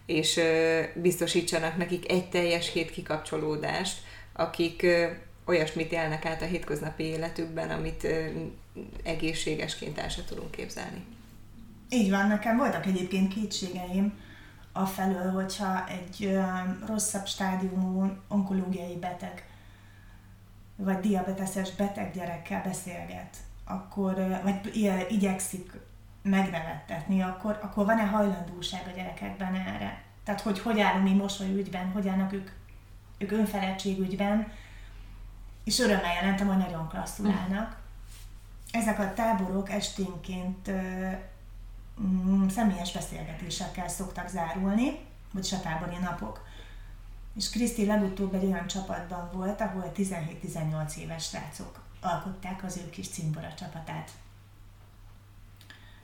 és 0.05 0.39
biztosítsanak 0.93 1.77
nekik 1.77 2.11
egy 2.11 2.29
teljes 2.29 2.71
hét 2.71 2.91
kikapcsolódást, 2.91 3.97
akik 4.33 4.85
olyasmit 5.51 5.91
élnek 5.91 6.25
át 6.25 6.41
a 6.41 6.45
hétköznapi 6.45 7.03
életükben, 7.03 7.69
amit 7.69 8.07
egészségesként 9.03 9.97
el 9.97 10.09
sem 10.09 10.25
tudunk 10.25 10.51
képzelni. 10.51 11.05
Így 11.89 12.09
van, 12.09 12.27
nekem 12.27 12.57
voltak 12.57 12.85
egyébként 12.85 13.33
kétségeim 13.33 14.13
afelől, 14.71 15.31
hogyha 15.31 15.87
egy 15.87 16.39
rosszabb 16.87 17.25
stádiumú 17.25 18.11
onkológiai 18.27 18.95
beteg 18.95 19.45
vagy 20.75 20.99
diabeteszes 20.99 21.71
beteg 21.71 22.13
gyerekkel 22.13 22.61
beszélget, 22.63 23.37
akkor, 23.65 24.41
vagy 24.43 24.75
igyekszik 25.09 25.71
megnevettetni, 26.21 27.21
akkor, 27.21 27.59
akkor 27.61 27.85
van-e 27.85 28.03
hajlandóság 28.05 28.81
a 28.87 28.95
gyerekekben 28.95 29.55
erre? 29.55 30.01
Tehát, 30.23 30.41
hogy 30.41 30.59
hogy 30.59 30.79
állunk 30.79 31.03
mi 31.03 31.13
mosolyügyben, 31.13 31.91
hogy 31.91 32.07
állnak 32.07 32.33
ők, 32.33 32.49
ők 33.17 33.31
önfeledtségügyben, 33.31 34.51
és 35.63 35.79
örömmel 35.79 36.13
jelentem, 36.13 36.47
hogy 36.47 36.57
nagyon 36.57 36.87
klasszul 36.87 37.31
állnak. 37.31 37.79
Ezek 38.71 38.99
a 38.99 39.13
táborok 39.13 39.69
esténként 39.69 40.67
ö, 40.67 41.09
mm, 42.01 42.47
személyes 42.47 42.91
beszélgetésekkel 42.91 43.87
szoktak 43.87 44.27
zárulni, 44.29 44.99
vagyis 45.31 45.51
a 45.53 45.59
tábori 45.59 45.97
napok. 45.97 46.45
És 47.35 47.49
Kriszti 47.49 47.85
legutóbb 47.85 48.33
egy 48.33 48.45
olyan 48.45 48.67
csapatban 48.67 49.29
volt, 49.33 49.61
ahol 49.61 49.91
17-18 49.95 50.95
éves 50.95 51.23
srácok 51.23 51.83
alkották 52.01 52.63
az 52.63 52.77
ő 52.77 52.89
kis 52.89 53.09
cimbora 53.09 53.53
csapatát. 53.53 54.11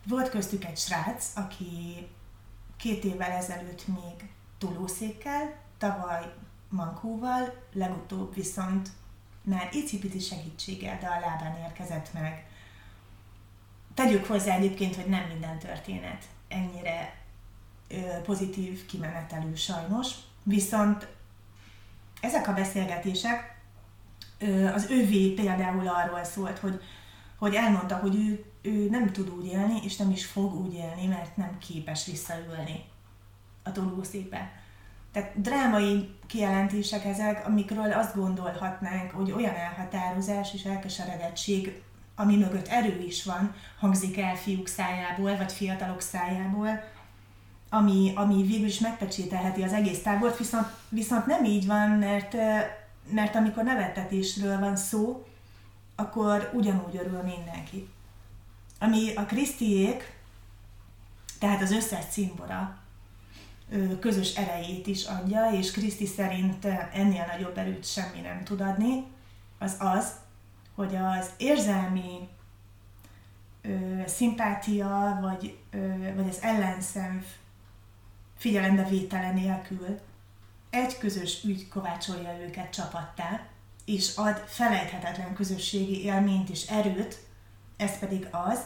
Volt 0.04 0.30
köztük 0.30 0.66
egy 0.66 0.78
srác, 0.78 1.32
aki 1.36 2.08
két 2.78 3.04
évvel 3.04 3.32
ezelőtt 3.32 3.88
még 3.88 4.30
tolószékkel, 4.58 5.56
tavaly 5.78 6.34
mankóval, 6.70 7.54
legutóbb 7.74 8.34
viszont 8.34 8.90
már 9.48 9.70
icipici 9.72 10.20
segítséggel, 10.20 10.98
de 11.00 11.08
a 11.08 11.20
lábán 11.20 11.58
érkezett 11.64 12.14
meg. 12.14 12.46
Tegyük 13.94 14.26
hozzá 14.26 14.56
egyébként, 14.56 14.96
hogy 14.96 15.06
nem 15.06 15.28
minden 15.28 15.60
történet 15.60 16.26
ennyire 16.48 17.16
pozitív 18.24 18.86
kimenetelő 18.86 19.56
sajnos, 19.56 20.12
viszont 20.44 21.08
ezek 22.22 22.48
a 22.48 22.54
beszélgetések, 22.54 23.56
az 24.74 24.90
ővé 24.90 25.34
például 25.34 25.88
arról 25.88 26.24
szólt, 26.24 26.60
hogy, 26.60 26.82
hogy 27.38 27.56
elmondta, 27.56 27.96
hogy 27.96 28.16
ő, 28.16 28.46
ő 28.62 28.90
nem 28.90 29.12
tud 29.12 29.30
úgy 29.30 29.46
élni, 29.46 29.80
és 29.84 29.96
nem 29.96 30.12
is 30.12 30.26
fog 30.26 30.56
úgy 30.56 30.74
élni, 30.74 31.06
mert 31.06 31.38
nem 31.38 31.58
képes 31.58 32.06
visszaülni 32.06 32.84
a 33.64 33.72
tolószékbe. 33.72 34.52
Tehát 35.18 35.42
drámai 35.42 36.10
kijelentések 36.28 37.06
ezek, 37.06 37.48
amikről 37.48 37.92
azt 37.92 38.16
gondolhatnánk, 38.16 39.12
hogy 39.12 39.32
olyan 39.32 39.56
elhatározás 39.56 40.54
és 40.54 40.64
elkeseredettség, 40.64 41.82
ami 42.16 42.38
mögött 42.38 42.68
erő 42.68 43.02
is 43.02 43.24
van, 43.24 43.56
hangzik 43.80 44.18
el 44.18 44.36
fiúk 44.36 44.68
szájából, 44.68 45.38
vagy 45.38 45.52
fiatalok 45.52 46.02
szájából, 46.02 46.84
ami, 47.70 48.12
ami 48.16 48.44
végül 48.44 48.66
is 48.66 48.80
megpecsételheti 48.80 49.64
az 49.64 49.74
egész 49.74 50.02
tábort, 50.02 50.38
viszont, 50.38 50.68
viszont 50.90 51.26
nem 51.26 51.44
így 51.44 51.66
van, 51.66 51.90
mert, 51.90 52.36
mert 53.12 53.36
amikor 53.36 53.64
nevettetésről 53.64 54.60
van 54.60 54.76
szó, 54.76 55.28
akkor 55.96 56.52
ugyanúgy 56.54 56.96
örül 56.96 57.22
mindenki. 57.22 57.90
Ami 58.80 59.14
a 59.16 59.26
Krisztiék, 59.26 60.16
tehát 61.40 61.62
az 61.62 61.72
összes 61.72 62.06
cimbora 62.10 62.78
ö, 62.78 62.87
közös 64.00 64.36
erejét 64.36 64.88
is 64.88 65.06
adja, 65.06 65.52
és 65.52 65.72
Kriszti 65.72 66.06
szerint 66.06 66.66
ennél 66.94 67.26
nagyobb 67.32 67.58
erőt 67.58 67.86
semmi 67.86 68.20
nem 68.20 68.44
tud 68.44 68.62
adni, 68.62 69.04
az 69.60 69.76
az, 69.80 70.12
hogy 70.76 70.96
az 70.96 71.30
érzelmi 71.38 72.30
ö, 73.62 74.02
szimpátia, 74.06 75.18
vagy, 75.22 75.58
ö, 75.72 76.14
vagy 76.16 76.28
az 76.30 76.42
ellenszenv 76.42 77.24
figyelembevétele 78.38 79.32
nélkül 79.32 80.00
egy 80.70 80.98
közös 80.98 81.44
ügy 81.44 81.68
kovácsolja 81.68 82.40
őket 82.40 82.74
csapattá, 82.74 83.48
és 83.86 84.16
ad 84.16 84.38
felejthetetlen 84.38 85.34
közösségi 85.34 86.04
élményt 86.04 86.50
és 86.50 86.68
erőt, 86.68 87.18
ez 87.78 88.00
pedig 88.00 88.28
az, 88.32 88.60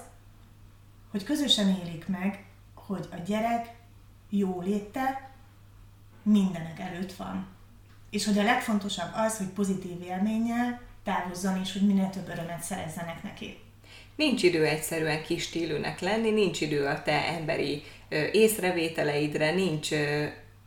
hogy 1.12 1.24
közösen 1.24 1.68
élik 1.68 2.08
meg, 2.08 2.46
hogy 2.74 3.08
a 3.12 3.16
gyerek 3.16 3.81
jó 4.34 4.62
léte 4.62 5.30
mindenek 6.24 6.80
előtt 6.80 7.14
van. 7.14 7.48
És 8.10 8.26
hogy 8.26 8.40
a 8.40 8.44
legfontosabb 8.44 9.12
az, 9.16 9.38
hogy 9.38 9.48
pozitív 9.48 10.02
élménnyel 10.04 10.82
távozzon, 11.04 11.60
és 11.60 11.74
hogy 11.74 11.82
minél 11.82 12.10
több 12.10 12.30
örömet 12.30 12.64
szerezzenek 12.64 13.24
neki. 13.24 13.58
Nincs 14.16 14.44
idő 14.44 14.66
egyszerűen 14.66 15.24
kis 15.24 15.44
stílűnek 15.44 16.00
lenni, 16.00 16.30
nincs 16.30 16.62
idő 16.62 16.86
a 16.86 17.02
te 17.02 17.28
emberi 17.28 17.84
észrevételeidre, 18.32 19.52
nincs 19.52 19.90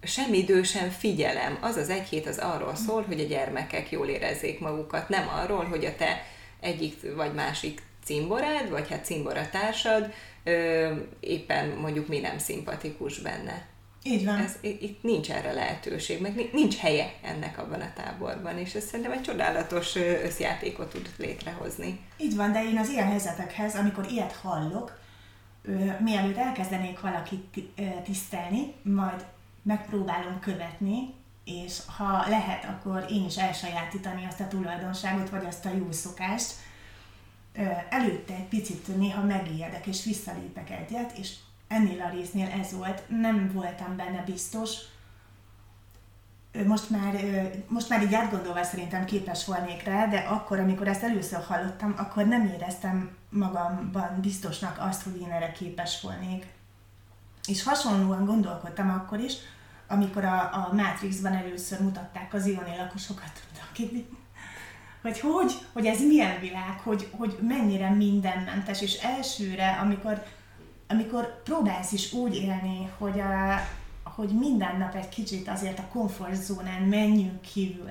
sem 0.02 0.32
idő, 0.32 0.62
sem 0.62 0.90
figyelem. 0.90 1.58
Az 1.60 1.76
az 1.76 1.88
egy 1.88 2.08
hét 2.08 2.26
az 2.26 2.38
arról 2.38 2.74
szól, 2.74 3.02
hogy 3.02 3.20
a 3.20 3.26
gyermekek 3.26 3.90
jól 3.90 4.06
érezzék 4.06 4.60
magukat, 4.60 5.08
nem 5.08 5.28
arról, 5.28 5.64
hogy 5.64 5.84
a 5.84 5.96
te 5.96 6.22
egyik 6.60 7.14
vagy 7.14 7.34
másik 7.34 7.82
cimborád, 8.04 8.70
vagy 8.70 8.90
hát 8.90 9.04
cimboratársad 9.04 10.12
ö, 10.44 10.92
éppen 11.20 11.68
mondjuk 11.68 12.08
mi 12.08 12.18
nem 12.18 12.38
szimpatikus 12.38 13.18
benne. 13.18 13.66
Így 14.06 14.24
van. 14.24 14.38
Ez, 14.38 14.56
itt 14.60 15.02
nincs 15.02 15.30
erre 15.30 15.52
lehetőség, 15.52 16.20
meg 16.20 16.50
nincs 16.52 16.76
helye 16.76 17.12
ennek 17.22 17.58
abban 17.58 17.80
a 17.80 17.92
táborban, 17.94 18.58
és 18.58 18.74
ez 18.74 18.84
szerintem 18.84 19.12
egy 19.12 19.22
csodálatos 19.22 19.96
összjátékot 19.96 20.92
tud 20.92 21.10
létrehozni. 21.16 22.00
Így 22.16 22.36
van, 22.36 22.52
de 22.52 22.64
én 22.64 22.78
az 22.78 22.88
ilyen 22.88 23.08
helyzetekhez, 23.08 23.74
amikor 23.74 24.06
ilyet 24.10 24.32
hallok, 24.32 24.98
mielőtt 25.98 26.36
elkezdenék 26.36 27.00
valakit 27.00 27.58
tisztelni, 28.04 28.74
majd 28.82 29.24
megpróbálom 29.62 30.40
követni, 30.40 31.14
és 31.44 31.78
ha 31.96 32.28
lehet, 32.28 32.64
akkor 32.64 33.06
én 33.10 33.24
is 33.24 33.36
elsajátítani 33.36 34.26
azt 34.28 34.40
a 34.40 34.48
tulajdonságot, 34.48 35.30
vagy 35.30 35.44
azt 35.44 35.66
a 35.66 35.74
jó 35.74 35.92
szokást. 35.92 36.52
Előtte 37.90 38.34
egy 38.34 38.48
picit 38.48 38.96
néha 38.96 39.22
megijedek, 39.22 39.86
és 39.86 40.04
visszalépek 40.04 40.70
egyet, 40.70 41.18
és 41.18 41.34
ennél 41.68 42.00
a 42.00 42.08
résznél 42.08 42.48
ez 42.60 42.72
volt, 42.72 43.02
nem 43.08 43.50
voltam 43.52 43.96
benne 43.96 44.22
biztos. 44.22 44.70
Most 46.66 46.90
már, 46.90 47.20
most 47.68 47.88
már 47.88 48.02
így 48.02 48.14
átgondolva 48.14 48.62
szerintem 48.62 49.04
képes 49.04 49.44
volnék 49.44 49.82
rá, 49.82 50.06
de 50.06 50.18
akkor, 50.18 50.58
amikor 50.58 50.88
ezt 50.88 51.02
először 51.02 51.44
hallottam, 51.44 51.94
akkor 51.96 52.26
nem 52.26 52.46
éreztem 52.46 53.16
magamban 53.28 54.20
biztosnak 54.20 54.76
azt, 54.80 55.02
hogy 55.02 55.20
én 55.20 55.30
erre 55.30 55.52
képes 55.52 56.00
volnék. 56.00 56.46
És 57.46 57.62
hasonlóan 57.62 58.24
gondolkodtam 58.24 58.90
akkor 58.90 59.18
is, 59.18 59.34
amikor 59.86 60.24
a, 60.24 60.40
a 60.40 60.70
Matrixban 60.72 61.32
először 61.32 61.80
mutatták 61.80 62.34
az 62.34 62.46
ioni 62.46 62.76
lakosokat, 62.76 63.42
akik, 63.70 64.06
hogy 65.04 65.20
hogy, 65.20 65.52
hogy 65.72 65.86
ez 65.86 66.00
milyen 66.00 66.40
világ, 66.40 66.80
hogy, 66.82 67.08
hogy 67.10 67.38
mennyire 67.40 67.90
mindenmentes, 67.90 68.82
és 68.82 68.94
elsőre, 68.94 69.78
amikor, 69.82 70.22
amikor 70.88 71.42
próbálsz 71.42 71.92
is 71.92 72.12
úgy 72.12 72.34
élni, 72.34 72.88
hogy, 72.98 73.20
a, 73.20 73.60
hogy 74.02 74.28
minden 74.28 74.76
nap 74.76 74.94
egy 74.94 75.08
kicsit 75.08 75.48
azért 75.48 75.78
a 75.78 75.88
komfortzónán 75.92 76.82
menjünk 76.82 77.40
kívül, 77.40 77.90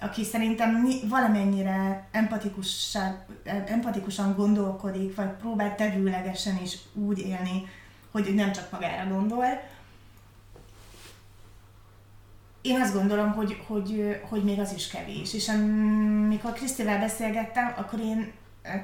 aki 0.00 0.24
szerintem 0.24 0.88
valamennyire 1.08 2.08
empatikusan, 3.66 4.34
gondolkodik, 4.36 5.14
vagy 5.14 5.30
próbál 5.30 5.74
tevőlegesen 5.74 6.58
is 6.62 6.78
úgy 6.92 7.18
élni, 7.18 7.66
hogy 8.10 8.34
nem 8.34 8.52
csak 8.52 8.70
magára 8.70 9.10
gondol, 9.10 9.46
én 12.66 12.80
azt 12.80 12.94
gondolom, 12.94 13.32
hogy, 13.32 13.56
hogy, 13.66 14.20
hogy 14.28 14.44
még 14.44 14.58
az 14.58 14.72
is 14.76 14.88
kevés. 14.88 15.34
És 15.34 15.48
amikor 15.48 16.52
Krisztivel 16.52 16.98
beszélgettem, 16.98 17.74
akkor 17.76 18.00
én 18.00 18.32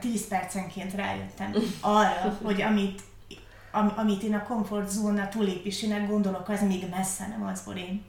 10 0.00 0.28
percenként 0.28 0.94
rájöttem 0.94 1.52
arra, 1.80 2.38
hogy 2.42 2.62
amit, 2.62 3.00
am, 3.72 3.92
amit 3.96 4.22
én 4.22 4.34
a 4.34 4.42
komfortzóna 4.42 5.28
túlépésének 5.28 6.08
gondolok, 6.08 6.48
az 6.48 6.62
még 6.62 6.88
messze 6.90 7.26
nem 7.26 7.46
az, 7.46 7.62
hogy 7.64 7.76
én. 7.76 8.02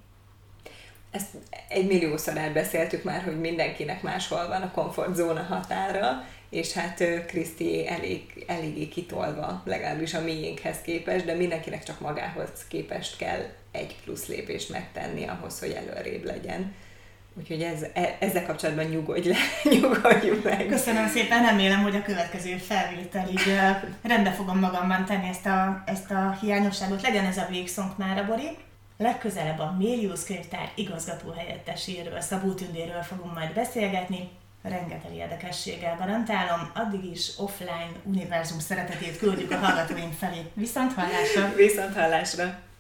Ezt 1.12 1.28
egy 1.68 1.88
milliószor 1.88 2.38
elbeszéltük 2.38 3.04
már, 3.04 3.24
hogy 3.24 3.40
mindenkinek 3.40 4.02
máshol 4.02 4.48
van 4.48 4.62
a 4.62 4.72
komfortzóna 4.72 5.44
határa, 5.44 6.24
és 6.50 6.74
hát 6.74 7.04
Kriszti 7.28 7.88
elég, 7.88 8.44
eléggé 8.48 8.88
kitolva, 8.88 9.62
legalábbis 9.66 10.14
a 10.14 10.22
miénkhez 10.22 10.82
képest, 10.82 11.26
de 11.26 11.34
mindenkinek 11.34 11.84
csak 11.84 12.00
magához 12.00 12.50
képest 12.68 13.18
kell 13.18 13.42
egy 13.74 13.96
plusz 14.04 14.28
lépést 14.28 14.70
megtenni 14.70 15.28
ahhoz, 15.28 15.60
hogy 15.60 15.72
előrébb 15.72 16.24
legyen. 16.24 16.74
Úgyhogy 17.38 17.62
ez, 17.62 17.82
e, 17.94 18.18
ezzel 18.20 18.46
kapcsolatban 18.46 18.86
nyugodj 18.86 19.30
le, 19.30 19.36
nyugodjunk 19.80 20.44
meg. 20.44 20.66
Köszönöm 20.66 21.08
szépen, 21.08 21.46
remélem, 21.46 21.82
hogy 21.82 21.96
a 21.96 22.02
következő 22.02 22.58
felvételig 22.58 23.40
rendbe 24.02 24.32
fogom 24.32 24.60
magamban 24.60 25.06
tenni 25.06 25.28
ezt 25.28 25.46
a, 25.46 25.84
ezt 25.86 26.12
a 26.12 26.38
hiányosságot. 26.42 27.02
Legyen 27.02 27.26
ez 27.26 27.38
a 27.38 27.48
végszónk 27.50 27.98
már, 27.98 28.26
Bori. 28.26 28.58
Legközelebb 28.98 29.60
a 29.60 29.76
Mélius 29.78 30.24
könyvtár 30.24 30.72
igazgató 30.76 31.32
helyetteséről, 31.32 32.22
Szabó 32.22 32.54
Tündéről 32.54 33.02
fogunk 33.02 33.34
majd 33.34 33.54
beszélgetni 33.54 34.30
rengeteg 34.64 35.16
érdekességgel 35.16 35.96
garantálom, 35.98 36.72
addig 36.74 37.04
is 37.04 37.32
offline 37.38 37.92
univerzum 38.04 38.60
szeretetét 38.60 39.18
küldjük 39.18 39.52
a 39.52 39.58
hallgatóink 39.58 40.14
felé. 40.14 40.52
Viszont 40.54 40.94
hallásra! 40.94 41.54
Viszont 41.56 41.96
hallásra! 41.96 42.72